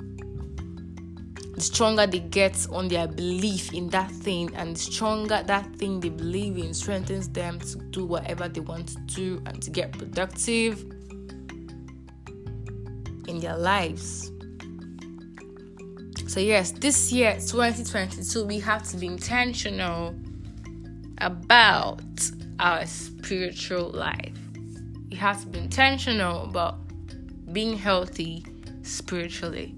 [1.55, 6.01] the stronger they get on their belief in that thing, and the stronger that thing
[6.01, 9.93] they believe in strengthens them to do whatever they want to do and to get
[9.93, 10.81] productive
[13.29, 14.33] in their lives.
[16.29, 20.15] So, yes, this year, 2022, we have to be intentional
[21.23, 22.03] about
[22.61, 24.37] our spiritual life.
[25.09, 26.81] We have to be intentional about
[27.51, 28.45] being healthy
[28.83, 29.75] spiritually.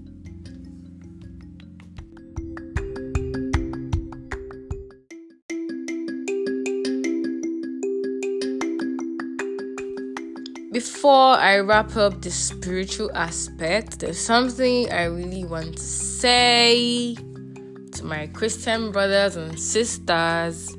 [10.81, 18.03] Before I wrap up the spiritual aspect, there's something I really want to say to
[18.03, 20.75] my Christian brothers and sisters.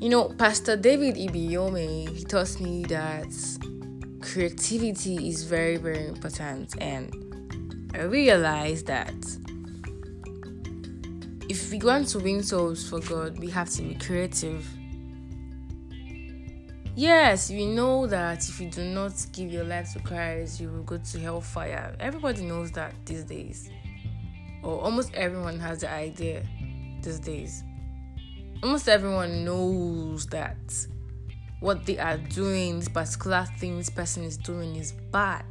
[0.00, 3.26] You know, Pastor David Ibiyeomie, he taught me that
[4.20, 7.12] creativity is very, very important, and
[7.92, 9.16] I realized that
[11.48, 14.64] if we want to win souls for God, we have to be creative
[16.96, 20.82] Yes, we know that if you do not give your life to Christ, you will
[20.82, 21.94] go to hellfire.
[22.00, 23.70] Everybody knows that these days.
[24.62, 26.44] Or almost everyone has the idea
[27.00, 27.62] these days.
[28.62, 30.58] Almost everyone knows that
[31.60, 35.44] what they are doing, this particular thing this person is doing is bad.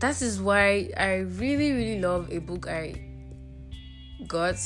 [0.00, 3.06] That is why I really, really love a book I
[4.26, 4.56] got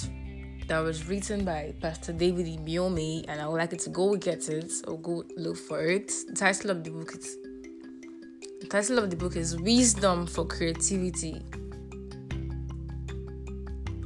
[0.68, 4.48] that was written by Pastor David Ibiyeomie, and I would like you to go get
[4.48, 6.12] it or go look for it.
[6.28, 7.36] The title of the book is
[8.60, 11.42] the title of the book is Wisdom for Creativity.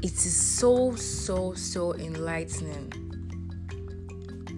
[0.02, 2.92] It is so so so enlightening.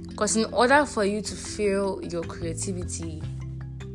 [0.09, 3.22] Because in order for you to feel your creativity,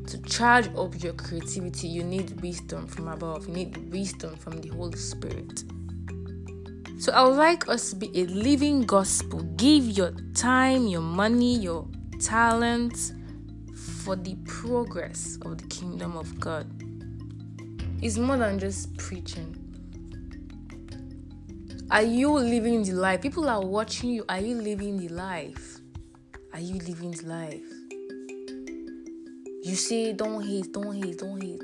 [0.07, 3.47] to charge up your creativity, you need wisdom from above.
[3.47, 5.63] You need wisdom from the Holy Spirit.
[6.97, 9.41] So I would like us to be a living gospel.
[9.57, 11.87] Give your time, your money, your
[12.21, 13.11] talent
[13.75, 16.65] for the progress of the kingdom of God.
[18.01, 19.57] It's more than just preaching.
[21.91, 23.21] Are you living the life?
[23.21, 24.23] People are watching you.
[24.29, 25.79] Are you living the life?
[26.53, 27.63] Are you living the life?
[29.63, 31.61] You say, don't hate, don't hate, don't hate.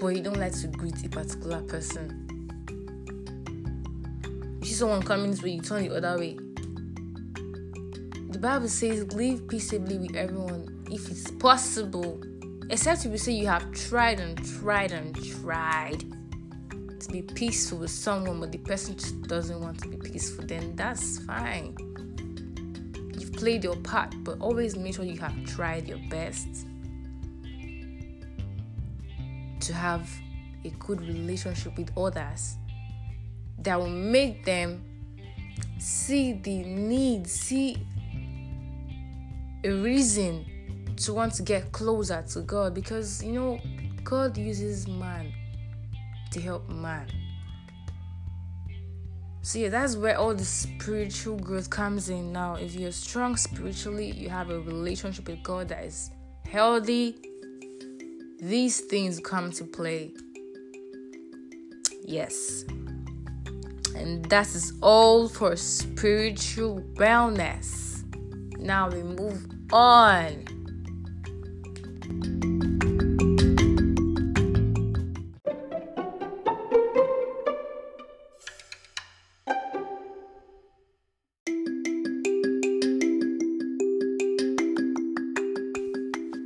[0.00, 2.23] But you don't like to greet a particular person
[4.74, 6.36] see someone coming this way, you turn the other way.
[8.30, 12.20] The Bible says, live peaceably with everyone if it's possible.
[12.70, 16.00] Except if you say you have tried and tried and tried
[16.98, 20.74] to be peaceful with someone, but the person just doesn't want to be peaceful, then
[20.74, 21.76] that's fine.
[23.16, 26.66] You've played your part, but always make sure you have tried your best
[29.60, 30.10] to have
[30.64, 32.56] a good relationship with others
[33.64, 34.82] that will make them
[35.78, 37.76] see the need, see
[39.64, 40.44] a reason
[40.96, 43.60] to want to get closer to God because you know
[44.04, 45.32] God uses man
[46.30, 47.08] to help man.
[49.42, 52.54] So yeah, that's where all the spiritual growth comes in now.
[52.54, 56.10] If you're strong spiritually, you have a relationship with God that is
[56.48, 57.16] healthy,
[58.40, 60.12] these things come to play.
[62.06, 62.64] Yes.
[63.94, 68.04] And that is all for spiritual wellness.
[68.58, 70.44] Now we move on.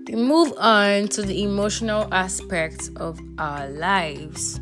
[0.06, 4.60] We move on to the emotional aspects of our lives.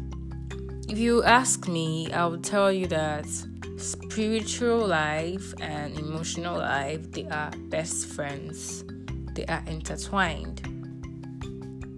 [0.88, 3.26] If you ask me, I will tell you that
[3.76, 8.84] spiritual life and emotional life they are best friends.
[9.34, 10.62] They are intertwined.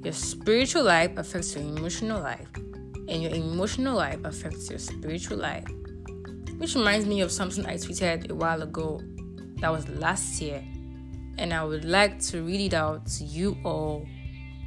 [0.03, 5.69] Your spiritual life affects your emotional life, and your emotional life affects your spiritual life.
[6.57, 9.03] Which reminds me of something I tweeted a while ago.
[9.61, 10.65] That was last year.
[11.37, 14.07] And I would like to read it out to you all.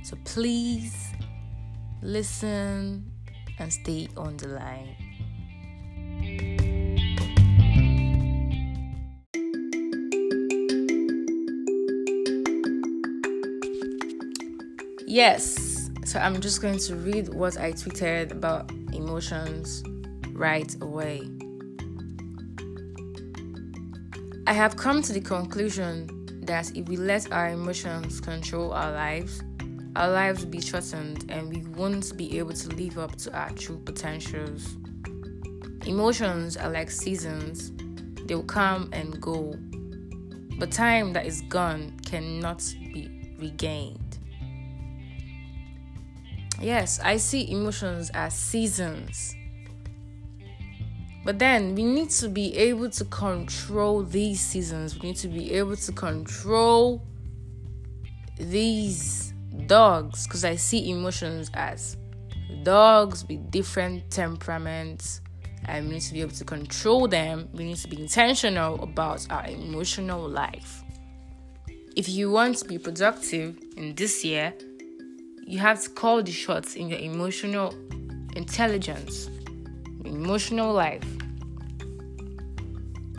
[0.03, 1.07] So please
[2.03, 3.10] listen
[3.61, 4.95] and stay on the line.
[15.05, 19.83] Yes, so I'm just going to read what I tweeted about emotions
[20.31, 21.21] right away.
[24.47, 26.07] I have come to the conclusion
[26.45, 29.43] that if we let our emotions control our lives,
[29.95, 33.49] our lives will be shortened and we won't be able to live up to our
[33.51, 34.77] true potentials.
[35.85, 37.71] Emotions are like seasons,
[38.25, 39.53] they will come and go,
[40.59, 42.59] but time that is gone cannot
[42.93, 44.19] be regained.
[46.61, 49.35] Yes, I see emotions as seasons.
[51.25, 54.99] But then we need to be able to control these seasons.
[54.99, 57.03] We need to be able to control
[58.37, 59.30] these
[59.67, 61.97] dogs because I see emotions as
[62.63, 65.21] dogs with different temperaments
[65.65, 67.49] and we need to be able to control them.
[67.53, 70.83] We need to be intentional about our emotional life.
[71.95, 74.53] If you want to be productive in this year,
[75.45, 77.73] you have to call the shots in your emotional
[78.35, 79.29] intelligence,
[80.05, 81.05] emotional life.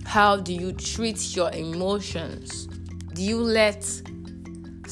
[0.06, 2.66] How do you treat your emotions?
[3.12, 3.84] Do you let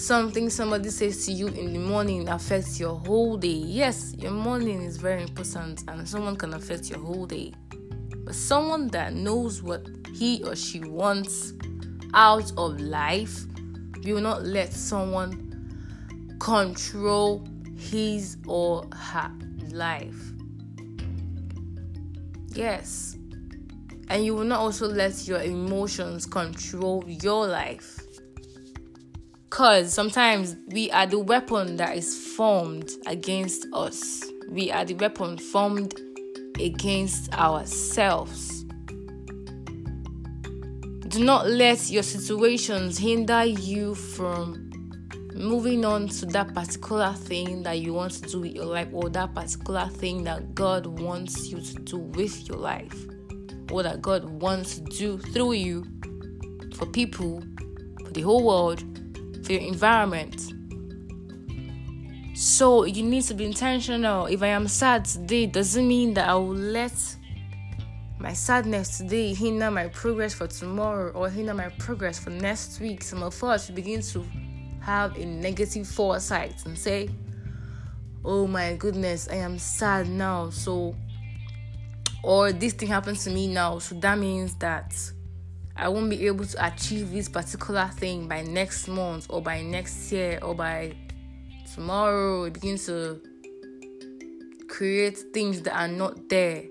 [0.01, 3.49] something somebody says to you in the morning affects your whole day?
[3.49, 7.53] Yes, your morning is very important and someone can affect your whole day.
[8.25, 11.53] But someone that knows what he or she wants
[12.15, 13.45] out of life
[14.05, 15.47] will not let someone
[16.41, 17.47] control
[17.77, 19.31] his or her
[19.71, 20.33] life.
[22.55, 23.17] Yes,
[24.09, 28.00] and you will not also let your emotions control your life.
[29.51, 35.37] Because sometimes we are the weapon that is formed against us, we are the weapon
[35.39, 35.93] formed
[36.61, 38.65] against ourselves.
[41.09, 44.71] Do not let your situations hinder you from
[45.35, 49.11] moving on to that particular thing that you want to do with your life or
[49.11, 52.95] that particular thing that God wants you to do with your life
[53.73, 55.85] or that God wants to do through you
[56.77, 57.43] for people,
[58.05, 58.85] for the whole world,
[59.59, 60.53] environment.
[62.35, 64.27] So you need to be intentional.
[64.27, 66.93] If I am sad today, doesn't mean that I will let
[68.19, 73.03] my sadness today hinder my progress for tomorrow or hinder my progress for next week.
[73.03, 74.25] Some of us begin to
[74.81, 77.11] have a negative foresight and say,
[78.25, 80.51] Oh my goodness, I am sad now.
[80.51, 80.95] So
[82.23, 84.95] or this thing happens to me now, so that means that
[85.81, 90.13] I won't be able to achieve this particular thing by next month or by next
[90.13, 90.93] year or by
[91.75, 92.45] tomorrow.
[92.45, 93.19] It begins to
[94.69, 96.65] create things that are not there.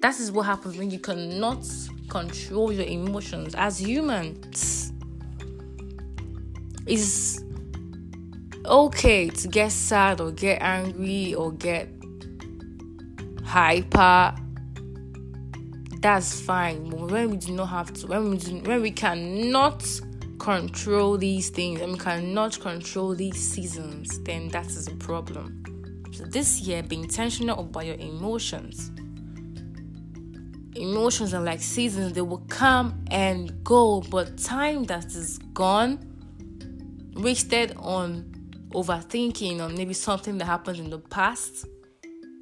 [0.00, 1.64] That is what happens when you cannot
[2.08, 4.92] control your emotions as humans.
[6.84, 7.44] It's
[8.64, 11.88] okay to get sad or get angry or get
[13.44, 14.34] hyper
[16.02, 16.90] that's fine.
[16.90, 19.84] But when we do not have to, when we do, when we cannot
[20.38, 25.62] control these things and we cannot control these seasons, then that is a problem.
[26.12, 28.90] So this year, be intentional about your emotions.
[30.74, 36.00] Emotions are like seasons; they will come and go, but time that is gone,
[37.14, 38.28] wasted on
[38.70, 41.66] overthinking on maybe something that happened in the past,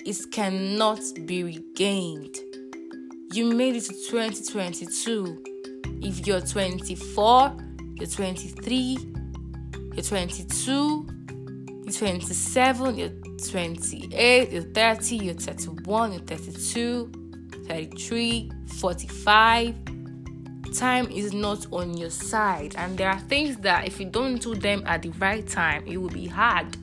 [0.06, 2.38] it cannot be regained
[3.32, 5.44] you made it to 2022.
[6.02, 7.56] If you're 24,
[7.94, 8.98] you're 23,
[9.94, 11.06] you're 22,
[11.84, 13.08] you're 27, you're
[13.48, 17.12] 28, you're 30, you're 31, you're 32,
[17.68, 19.74] 33, 45.
[20.74, 24.54] Time is not on your side, and there are things that if you don't do
[24.54, 26.76] them at the right time, it will be hard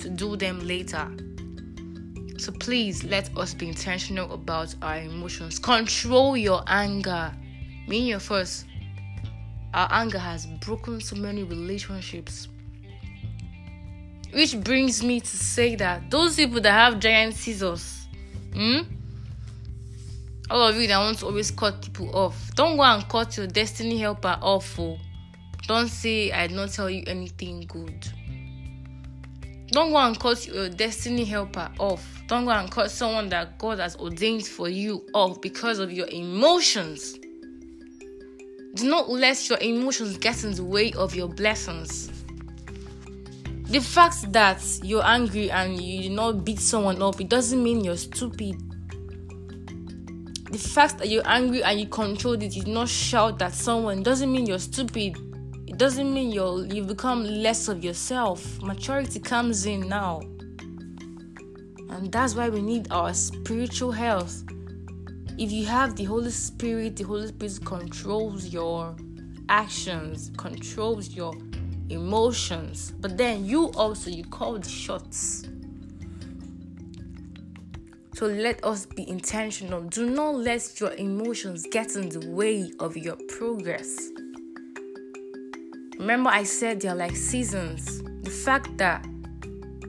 [0.00, 1.08] to do them later.
[2.38, 5.58] So please let us be intentional about our emotions.
[5.58, 7.32] Control your anger.
[7.88, 8.66] Me and your first,
[9.72, 12.48] our anger has broken so many relationships.
[14.32, 18.06] Which brings me to say that those people that have giant scissors,
[18.52, 18.80] hmm?
[20.50, 23.46] all of you that want to always cut people off, don't go and cut your
[23.46, 24.78] destiny helper off.
[24.78, 24.98] Oh.
[25.66, 28.08] Don't say I did not tell you anything good.
[29.72, 32.22] Don't go and cut your destiny helper off.
[32.28, 36.06] Don't go and cut someone that God has ordained for you off because of your
[36.08, 37.18] emotions.
[38.74, 42.10] Do not let your emotions get in the way of your blessings.
[43.64, 47.82] The fact that you're angry and you did not beat someone up, it doesn't mean
[47.84, 48.54] you're stupid.
[50.50, 54.04] The fact that you're angry and you controlled it, you did not shout at someone,
[54.04, 55.25] doesn't mean you're stupid
[55.76, 58.60] doesn't mean you're you've become less of yourself.
[58.62, 60.20] Maturity comes in now.
[61.90, 64.42] And that's why we need our spiritual health.
[65.38, 68.96] if you have the Holy Spirit, the Holy Spirit controls your
[69.48, 71.34] actions, controls your
[71.90, 75.46] emotions, but then you also you call the shots.
[78.14, 79.82] So let us be intentional.
[79.82, 84.10] Do not let your emotions get in the way of your progress.
[85.98, 88.02] Remember, I said they're like seasons.
[88.22, 89.06] The fact that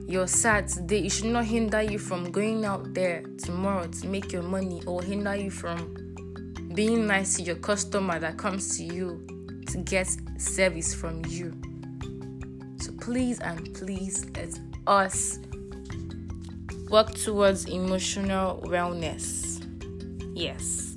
[0.06, 4.32] you're sad today, it should not hinder you from going out there tomorrow to make
[4.32, 5.94] your money or hinder you from
[6.74, 9.26] being nice to your customer that comes to you
[9.66, 11.52] to get service from you.
[12.80, 15.40] So please and please let us
[16.88, 19.62] work towards emotional wellness.
[20.34, 20.87] Yes.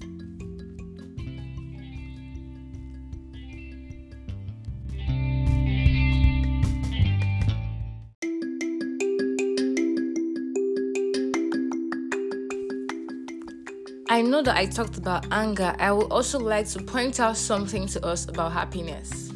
[14.44, 15.76] That I talked about anger.
[15.78, 19.32] I would also like to point out something to us about happiness.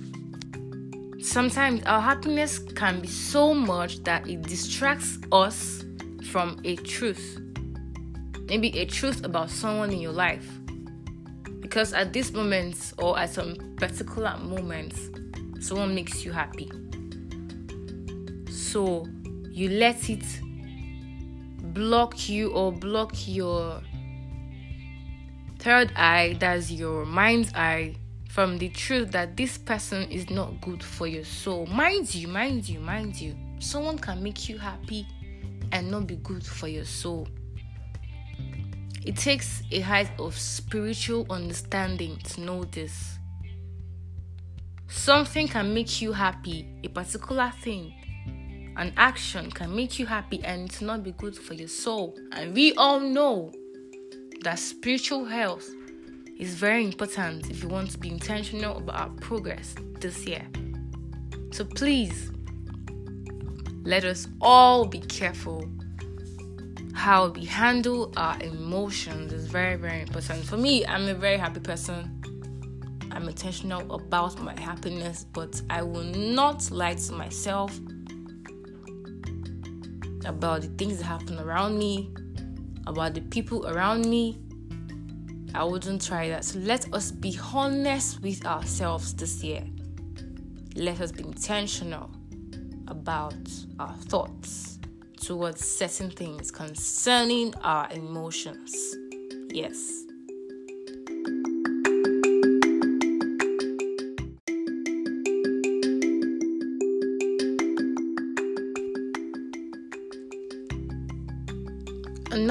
[1.22, 5.86] Sometimes our happiness can be so much that it distracts us
[6.32, 7.40] from a truth.
[8.50, 10.50] Maybe a truth about someone in your life.
[11.60, 14.96] Because at this moment or at some particular moment,
[15.60, 16.72] someone makes you happy.
[18.50, 19.06] So
[19.52, 20.26] you let it
[21.76, 23.84] block you or block your
[25.66, 27.96] third eye, that's your mind's eye,
[28.30, 31.66] from the truth that this person is not good for your soul.
[31.66, 33.36] Mind you, mind you, mind you.
[33.58, 35.08] Someone can make you happy
[35.72, 37.28] and not be good for your soul.
[39.08, 43.18] It takes a height of spiritual understanding to know this.
[44.88, 47.92] Something can make you happy, a particular thing,
[48.78, 52.16] an action can make you happy and it's not be good for your soul.
[52.34, 53.52] And we all know
[54.46, 55.68] that spiritual health
[56.38, 60.46] is very important if you want to be intentional about our progress this year.
[61.52, 62.32] So please,
[63.84, 65.68] let us all be careful
[66.94, 69.34] how we handle our emotions.
[69.34, 70.44] Is very very important.
[70.46, 72.12] For me i'm a very happy person.
[73.12, 77.76] I'm intentional about my happiness but i will not lie to myself
[80.24, 82.12] about the things that happen around me
[82.88, 84.40] about the people around me,
[85.54, 86.44] I wouldn't try that.
[86.44, 89.64] So let us be honest with ourselves this year.
[90.76, 92.10] Let us be intentional
[92.88, 93.36] about
[93.80, 94.80] our thoughts
[95.22, 98.96] towards certain things concerning our emotions.
[99.50, 100.04] Yes.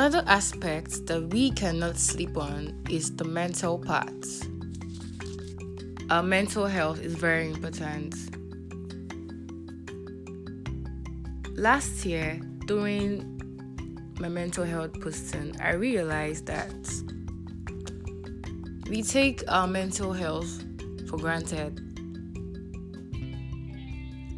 [0.05, 4.27] Another aspect that we cannot sleep on is the mental part.
[6.11, 8.15] Our mental health is very important.
[11.57, 13.25] Last year, during
[14.21, 16.75] my mental health posting, I realized that
[18.91, 20.63] we take our mental health
[21.09, 21.81] for granted.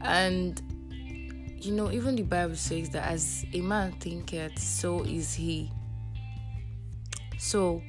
[0.01, 0.62] And
[1.67, 5.71] you know, even the Bible says that as a man thinketh, so is he.
[7.39, 7.83] So,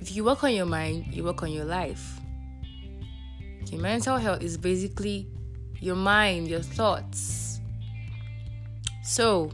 [0.00, 2.18] if you work on your mind, you work on your life.
[3.66, 5.28] Your mental health is basically
[5.80, 7.60] your mind, your thoughts.
[9.04, 9.50] So,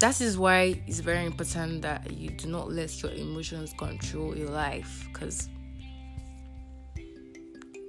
[0.00, 4.48] that is why it's very important that you do not let your emotions control your
[4.48, 5.48] life because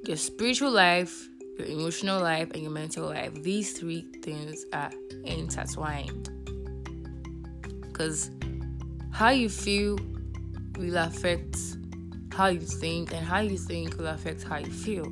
[0.03, 3.33] your spiritual life, your emotional life, and your mental life.
[3.43, 4.91] These three things are
[5.23, 6.29] intertwined.
[7.81, 8.31] Because
[9.11, 9.99] how you feel
[10.77, 11.57] will affect
[12.33, 15.11] how you think, and how you think will affect how you feel.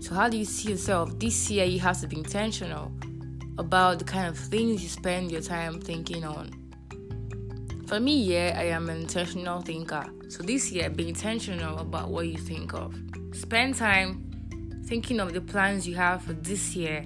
[0.00, 1.18] So, how do you see yourself?
[1.18, 2.90] This year, you have to be intentional
[3.58, 6.50] about the kind of things you spend your time thinking on.
[7.86, 10.06] For me, yeah, I am an intentional thinker.
[10.28, 12.94] So this year, be intentional about what you think of.
[13.32, 17.04] Spend time thinking of the plans you have for this year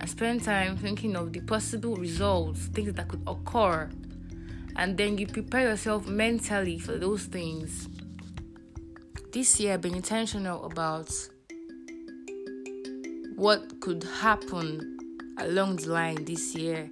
[0.00, 3.90] and spend time thinking of the possible results, things that could occur,
[4.76, 7.88] and then you prepare yourself mentally for those things.
[9.32, 11.10] This year, be intentional about
[13.36, 14.98] what could happen
[15.38, 16.90] along the line this year.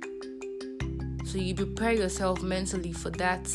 [1.24, 3.48] So you prepare yourself mentally for that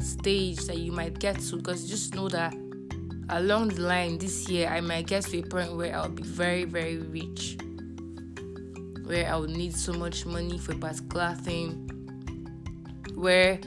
[0.00, 2.54] stage that you might get to because just know that
[3.28, 6.64] along the line this year I might get to a point where I'll be very,
[6.64, 7.56] very rich.
[9.04, 11.90] Where I will need so much money for a particular thing.
[13.14, 13.58] where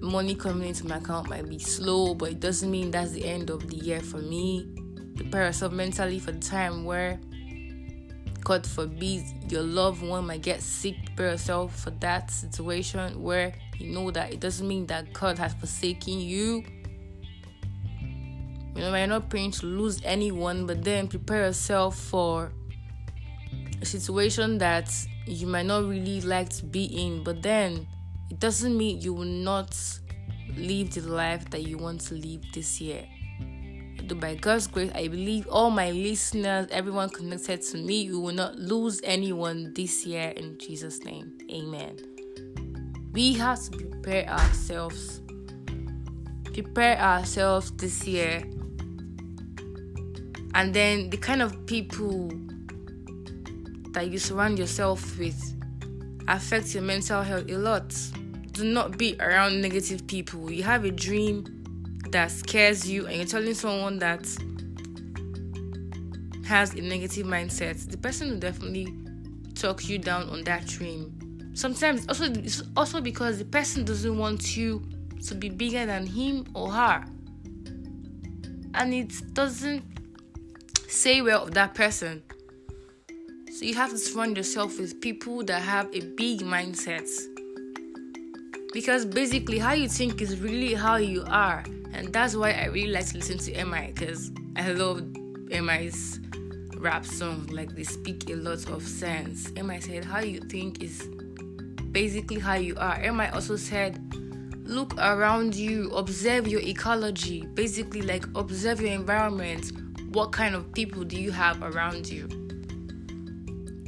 [0.00, 3.50] money coming into my account might be slow, but it doesn't mean that's the end
[3.50, 4.68] of the year for me.
[5.16, 7.20] Prepare yourself mentally for the time where,
[8.44, 10.94] God forbid, your loved one might get sick.
[11.06, 15.54] Prepare yourself for that situation where you know that it doesn't mean that God has
[15.54, 16.64] forsaken you.
[18.74, 22.52] You know, you're not praying to lose anyone, but then prepare yourself for
[23.80, 24.92] a situation that
[25.26, 27.86] you might not really like to be in, but then
[28.30, 29.76] it doesn't mean you will not
[30.56, 33.04] live the life that you want to live this year.
[34.16, 38.56] By God's grace, I believe all my listeners, everyone connected to me, you will not
[38.56, 41.36] lose anyone this year in Jesus' name.
[41.52, 42.17] Amen.
[43.18, 45.22] We have to prepare ourselves.
[46.44, 48.44] Prepare ourselves this year.
[50.54, 52.28] And then the kind of people
[53.90, 55.52] that you surround yourself with
[56.28, 57.92] affects your mental health a lot.
[58.52, 60.48] Do not be around negative people.
[60.48, 61.44] You have a dream
[62.10, 64.28] that scares you, and you're telling someone that
[66.46, 68.86] has a negative mindset, the person will definitely
[69.56, 71.27] talk you down on that dream.
[71.58, 72.32] Sometimes also
[72.76, 74.80] also because the person doesn't want you
[75.26, 77.04] to be bigger than him or her.
[78.74, 79.82] And it doesn't
[80.86, 82.22] say well of that person.
[83.50, 87.08] So you have to surround yourself with people that have a big mindset.
[88.72, 91.64] Because basically, how you think is really how you are.
[91.92, 95.02] And that's why I really like to listen to MI because I love
[95.48, 96.20] MI's
[96.76, 97.48] rap song.
[97.50, 99.50] Like they speak a lot of sense.
[99.60, 101.08] MI said, How you think is
[101.92, 102.98] basically how you are.
[103.12, 104.02] MI also said,
[104.64, 107.46] Look around you, observe your ecology.
[107.54, 109.72] Basically, like observe your environment.
[110.10, 112.28] What kind of people do you have around you?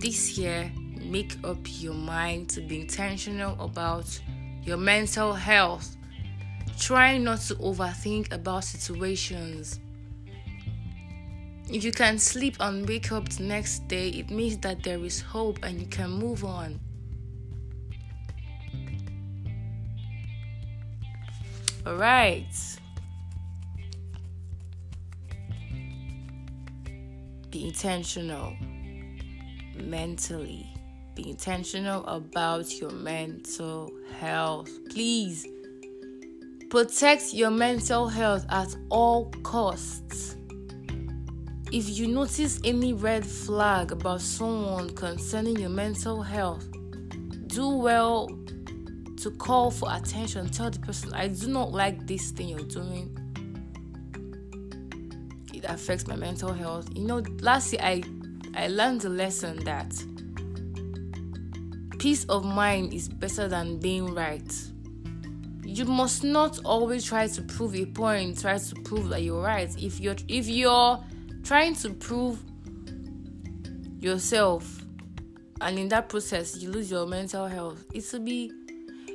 [0.01, 0.72] this year,
[1.03, 4.18] make up your mind to be intentional about
[4.62, 5.96] your mental health.
[6.78, 9.78] Try not to overthink about situations.
[11.70, 15.20] If you can sleep and wake up the next day, it means that there is
[15.20, 16.80] hope and you can move on.
[21.87, 22.78] Alright.
[27.51, 28.55] Be intentional
[29.74, 30.66] mentally.
[31.14, 34.70] Be intentional about your mental health.
[34.91, 35.47] Please
[36.68, 40.37] protect your mental health at all costs.
[41.72, 46.66] If you notice any red flag about someone concerning your mental health,
[47.47, 48.28] do well
[49.23, 50.49] to call for attention.
[50.49, 53.16] Tell the person, I do not like this thing you're doing.
[55.53, 56.89] It affects my mental health.
[56.95, 58.03] You know, last year I
[58.55, 59.93] I learned the lesson that
[61.99, 64.53] peace of mind is better than being right.
[65.64, 69.71] You must not always try to prove a point, try to prove that you're right.
[69.79, 70.99] If you're if you're
[71.45, 72.43] trying to prove
[74.01, 74.83] yourself
[75.61, 78.51] and in that process you lose your mental health, it will be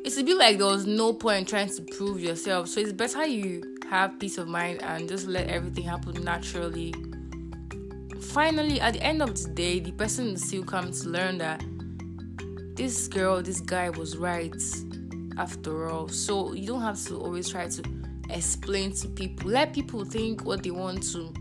[0.05, 2.69] it will be like there was no point trying to prove yourself.
[2.69, 6.93] So it's better you have peace of mind and just let everything happen naturally
[8.35, 11.63] finally, at the end of the day, the person will still come to learn that
[12.75, 14.53] this girl, this guy was right
[15.37, 16.09] after all.
[16.09, 17.83] So you don't have to always try to
[18.29, 19.51] explain to people.
[19.51, 21.33] Let people think what they want to.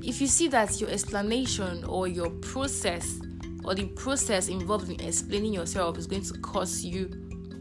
[0.00, 3.20] If you see that your explanation or your process
[3.64, 7.10] or the process involved in explaining yourself is going to cost you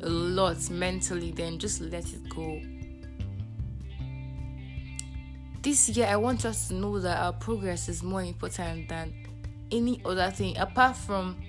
[0.03, 2.61] a lot mentally, then just let it go
[5.63, 9.13] this year I want us to know that our progress is more important than
[9.71, 11.41] any other thing apart from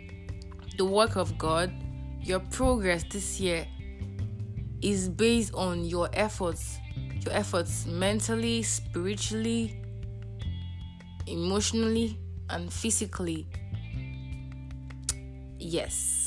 [0.78, 1.72] the work of God.
[2.22, 3.66] Your progress this year
[4.80, 6.78] is based on your efforts,
[7.24, 9.82] your efforts mentally, spiritually,
[11.26, 12.16] emotionally,
[12.50, 13.48] and physically.
[15.58, 16.23] Yes.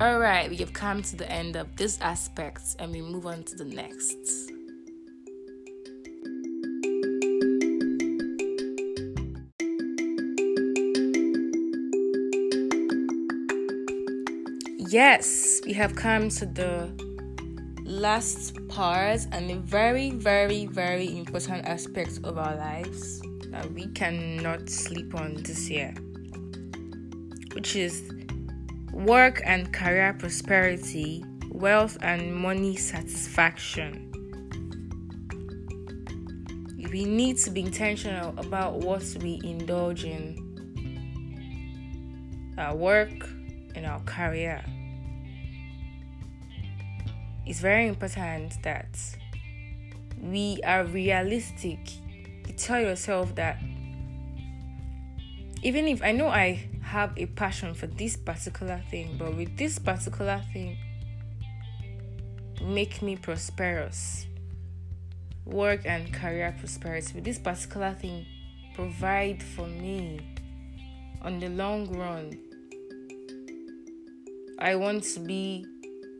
[0.00, 3.42] All right, we have come to the end of this aspect and we move on
[3.44, 4.50] to the next.
[14.90, 16.90] yes, we have come to the
[17.84, 24.68] last part and a very, very, very important aspect of our lives that we cannot
[24.68, 25.94] sleep on this year,
[27.52, 28.10] which is
[28.92, 34.06] work and career prosperity, wealth and money satisfaction.
[36.90, 40.46] We need to be intentional about what we indulge in
[42.58, 43.28] our work
[43.74, 44.64] and our career
[47.50, 48.96] it's very important that
[50.22, 51.80] we are realistic.
[52.46, 53.60] You tell yourself that
[55.60, 59.78] even if I know I have a passion for this particular thing, but with this
[59.78, 60.76] particular thing,
[62.60, 64.26] make me prosperous.
[65.46, 67.12] Work and career prosperity.
[67.14, 68.26] With this particular thing,
[68.74, 70.20] provide for me
[71.22, 72.36] on the long run.
[74.58, 75.64] I want to be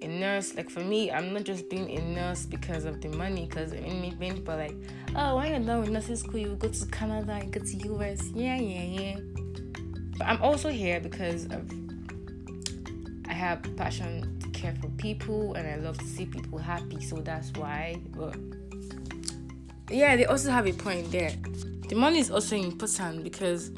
[0.02, 0.54] a nurse.
[0.54, 3.46] Like for me, I'm not just being a nurse because of the money.
[3.46, 4.76] Because I mean, many people like,
[5.16, 8.22] oh, when you're done with nursing school, you go to Canada, you go to US.
[8.34, 9.20] Yeah, yeah, yeah.
[10.20, 11.66] But I'm also here because of
[13.26, 17.00] I have passion to care for people and I love to see people happy.
[17.00, 18.02] So that's why.
[18.10, 18.36] But
[19.88, 21.32] yeah, they also have a point there.
[21.88, 23.70] The money is also important because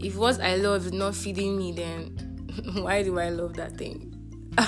[0.00, 2.10] if what I love is not feeding me, then
[2.82, 4.12] why do I love that thing?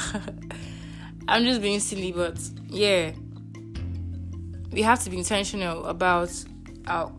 [1.29, 3.13] I'm just being silly, but yeah,
[4.73, 6.31] we have to be intentional about
[6.87, 7.13] our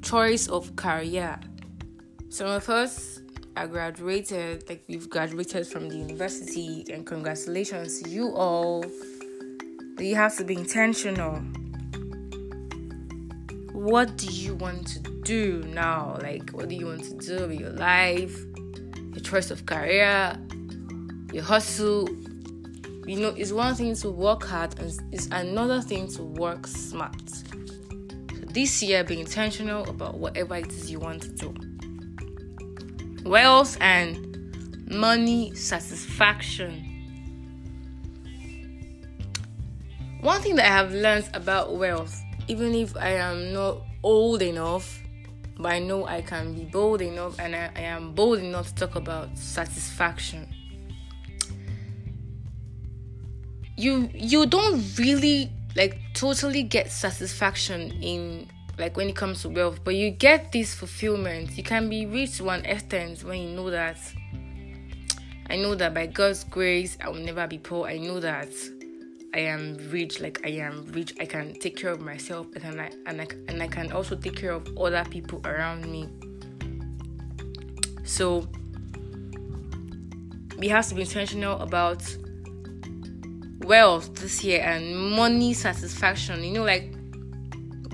[0.00, 1.38] choice of career.
[2.34, 3.20] Some of us
[3.56, 8.84] are graduated, like we've graduated from the university, and congratulations to you all.
[9.94, 11.36] But you have to be intentional.
[13.72, 16.18] What do you want to do now?
[16.22, 18.36] Like, what do you want to do with your life,
[19.12, 20.36] your choice of career,
[21.32, 22.08] your hustle.
[23.06, 27.30] You know, it's one thing to work hard and it's another thing to work smart.
[27.30, 31.73] So this year, be intentional about whatever it is you want to do.
[33.24, 36.90] Wealth and money satisfaction.
[40.20, 42.18] One thing that I have learned about wealth,
[42.48, 45.00] even if I am not old enough,
[45.58, 48.74] but I know I can be bold enough and I, I am bold enough to
[48.74, 50.48] talk about satisfaction.
[53.76, 58.48] you you don't really like totally get satisfaction in
[58.78, 61.56] like when it comes to wealth but you get this fulfillment.
[61.56, 63.98] You can be rich to one extent when you know that.
[65.50, 67.86] I know that by god's grace i will never be poor.
[67.86, 68.48] I know that
[69.34, 71.14] i am rich like i am rich.
[71.20, 74.36] I can take care of myself and I, and I, and I can also take
[74.36, 76.08] care of other people around me.
[78.04, 78.48] So
[80.58, 82.02] we have to be intentional about
[83.64, 86.42] wealth this year and money satisfaction.
[86.44, 86.93] You know, like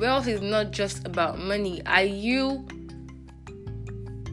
[0.00, 1.82] wealth is not just about money.
[1.84, 2.66] Are you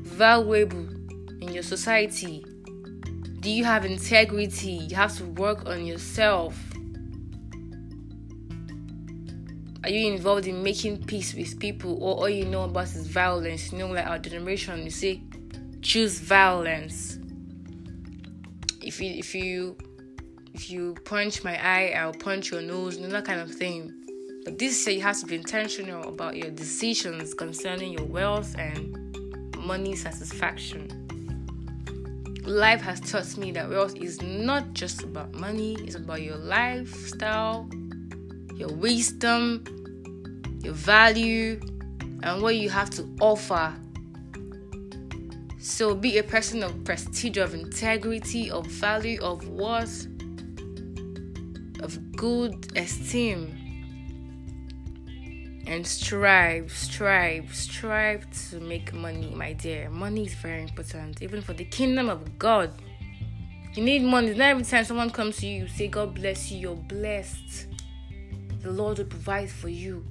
[0.02, 0.88] valuable
[1.42, 2.46] in your society?
[3.42, 4.88] Do you have integrity?
[4.90, 6.58] You have to work on yourself.
[9.84, 13.72] Are you involved in making peace with people, or all you know about is violence?
[13.72, 15.22] You know, like our generation, you say,
[15.82, 17.20] choose violence.
[18.82, 19.78] If you if you
[20.54, 23.97] if you punch my eye, I'll punch your nose, you know, that kind of thing.
[24.48, 28.96] But this year, you have to be intentional about your decisions concerning your wealth and
[29.58, 30.88] money satisfaction.
[32.46, 37.70] Life has taught me that wealth is not just about money, it's about your lifestyle,
[38.56, 39.66] your wisdom,
[40.64, 41.60] your value,
[42.24, 43.76] and what you have to offer.
[45.60, 50.06] So be a person of prestige, of integrity, of value, of worth,
[51.82, 53.57] of good esteem
[55.68, 59.90] and strive, strive, strive to make money, my dear.
[59.90, 62.72] Money is very important, even for the kingdom of God.
[63.74, 64.34] You need money.
[64.34, 67.68] Not every time someone comes to you, you say, God bless you, you're blessed.
[68.62, 70.06] The Lord will provide for you.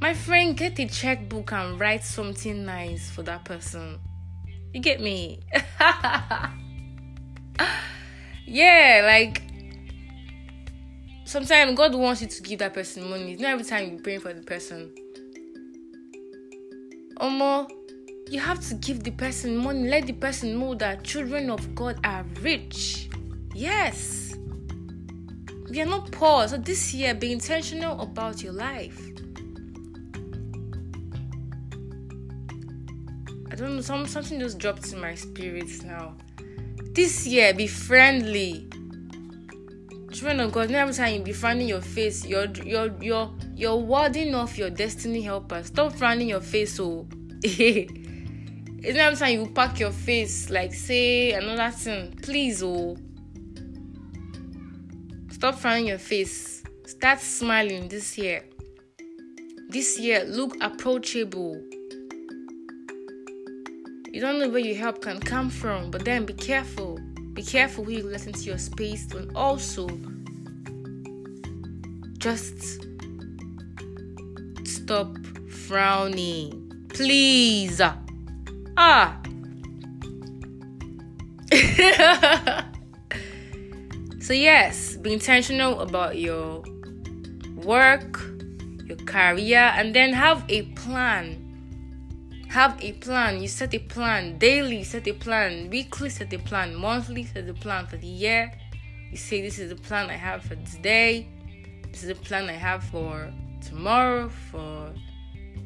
[0.00, 3.98] My friend, get a checkbook and write something nice for that person.
[4.72, 5.40] You get me?
[8.46, 9.42] yeah, like
[11.32, 13.32] sometimes God wants you to give that person money.
[13.32, 14.92] It's not every time you're praying for the person.
[17.16, 17.70] Omo,
[18.28, 19.88] you have to give the person money.
[19.88, 23.08] Let the person know that children of God are rich.
[23.54, 24.34] Yes.
[25.70, 26.46] We are not poor.
[26.48, 29.00] So this year, be intentional about your life.
[33.50, 36.14] I don't know, some, something just dropped in my spirit now.
[36.92, 38.68] This year, be friendly
[40.12, 44.34] children of God, every time you be frowning your face, you're you're you're you're warding
[44.34, 45.62] off your destiny helper.
[45.62, 47.06] Stop frowning your face, so
[47.42, 52.18] it's not time you pack your face like say another thing.
[52.22, 52.96] Please, oh,
[55.30, 56.62] stop frowning your face.
[56.86, 58.44] Start smiling this year.
[59.68, 61.54] This year, look approachable.
[64.12, 66.98] You don't know where your help can come from, but then be careful.
[67.32, 69.88] Be careful who you let into your space, and also
[72.18, 72.86] just
[74.64, 75.16] stop
[75.48, 77.80] frowning, please.
[78.76, 79.18] Ah.
[84.20, 86.62] so yes, be intentional about your
[87.56, 88.20] work,
[88.84, 91.41] your career, and then have a plan
[92.52, 93.40] have a plan.
[93.40, 97.54] You set a plan daily, set a plan weekly, set a plan monthly, set a
[97.54, 98.52] plan for the year.
[99.10, 101.28] You say, This is the plan I have for today,
[101.90, 103.32] this is the plan I have for
[103.66, 104.92] tomorrow, for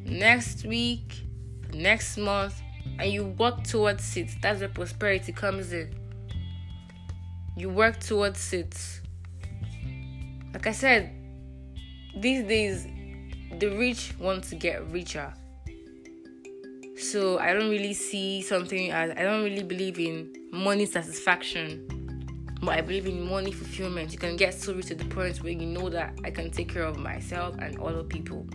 [0.05, 1.24] next week,
[1.68, 2.55] for next month,
[3.01, 4.30] and you work towards it.
[4.41, 5.93] That's where prosperity comes in.
[7.57, 8.76] You work towards it.
[10.55, 11.11] Like I said,
[12.16, 12.87] these days,
[13.59, 15.32] the rich want to get richer
[16.99, 21.86] so I don't really see something as I don't really believe in money satisfaction,
[22.62, 24.12] but I believe in money fulfillment.
[24.12, 26.72] You can get so rich to the point where you know that I can take
[26.72, 28.47] care of myself and other people.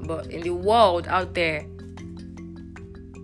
[0.00, 1.64] But in the world out there,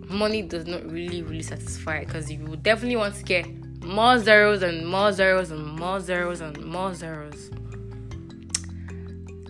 [0.09, 3.45] money does not really, really satisfy because you definitely want to get
[3.83, 7.49] more zeros and more zeros and more zeros and more zeros.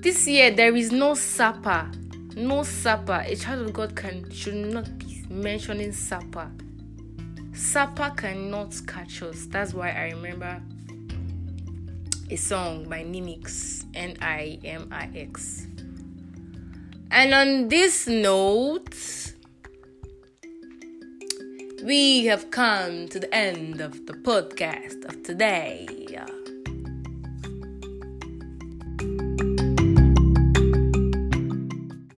[0.02, 1.92] This year, there is no supper
[2.38, 3.24] no supper.
[3.26, 6.50] A child of God can should not be mentioning supper.
[7.54, 9.48] Supper cannot catch us.
[9.48, 10.62] That's why I remember
[12.30, 15.66] a song by Nimix, N I M I X.
[17.10, 19.34] And on this note,
[21.84, 25.97] we have come to the end of the podcast of today.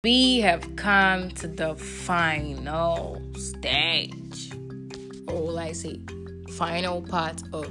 [0.08, 4.50] We have come to the final stage,
[5.26, 6.00] or will I say,
[6.52, 7.70] final part of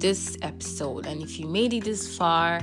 [0.00, 1.06] this episode.
[1.06, 2.62] And if you made it this far,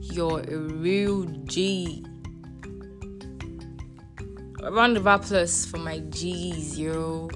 [0.00, 2.02] you're a real G.
[4.62, 7.28] A round of applause for my G's, yo.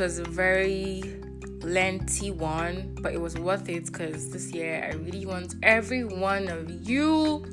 [0.00, 1.02] Was a very
[1.60, 6.48] lengthy one, but it was worth it because this year I really want every one
[6.48, 7.44] of you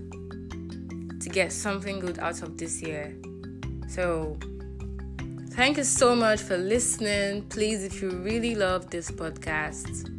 [1.19, 3.13] to get something good out of this year.
[3.89, 4.37] So,
[5.51, 7.41] thank you so much for listening.
[7.49, 10.09] Please, if you really love this podcast,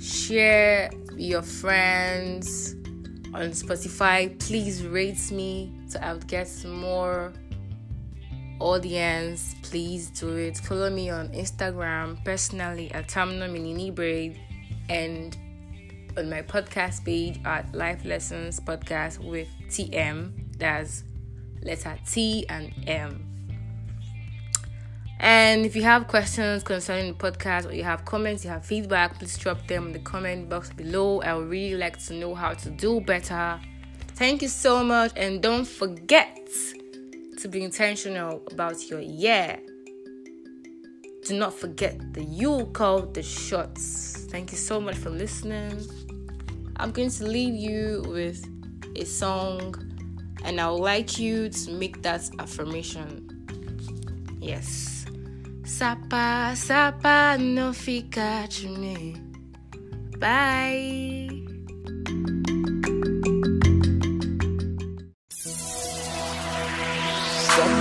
[0.00, 2.74] share your friends
[3.34, 4.38] on Spotify.
[4.38, 7.32] Please rate me so I'll get more
[8.60, 10.58] audience, please do it.
[10.58, 14.38] Follow me on Instagram personally at Tamunominini Braide
[14.88, 15.36] and
[16.16, 20.32] on my podcast page at Life Lessons Podcast with TM.
[20.58, 21.04] That's
[21.62, 23.24] letter T and M.
[25.20, 29.18] And if you have questions concerning the podcast or you have comments, you have feedback,
[29.18, 31.20] please drop them in the comment box below.
[31.22, 33.60] I would really like to know how to do better.
[34.14, 36.48] Thank you so much, and don't forget
[37.38, 39.58] to be intentional about your year.
[41.26, 44.26] Do not forget that you call the shots.
[44.30, 45.80] Thank you so much for listening.
[46.76, 48.44] I'm going to leave you with
[48.96, 49.74] a song,
[50.44, 53.26] and I would like you to make that affirmation.
[54.40, 55.06] Yes.
[55.64, 59.16] Sapa, sapa, no fica me.
[60.18, 61.27] Bye.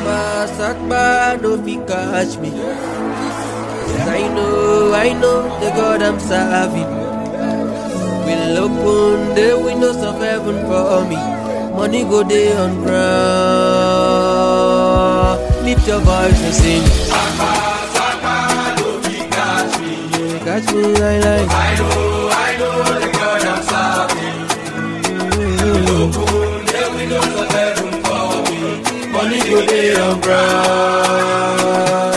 [0.07, 1.03] Sakba, Sakba,
[1.41, 2.49] no fi catch me.
[2.51, 6.91] Yes, I know, I know the God I'm serving.
[8.25, 11.17] Will open the windows of heaven for me.
[11.75, 12.97] Money go day on ground.
[15.65, 16.85] Lift your voice and sing.
[17.11, 17.51] Sakba,
[17.95, 18.33] Sakba,
[18.79, 19.93] no fi catch me.
[20.47, 21.49] Catch me, I like.
[21.51, 23.16] I know, I know
[29.49, 32.16] go day on ground.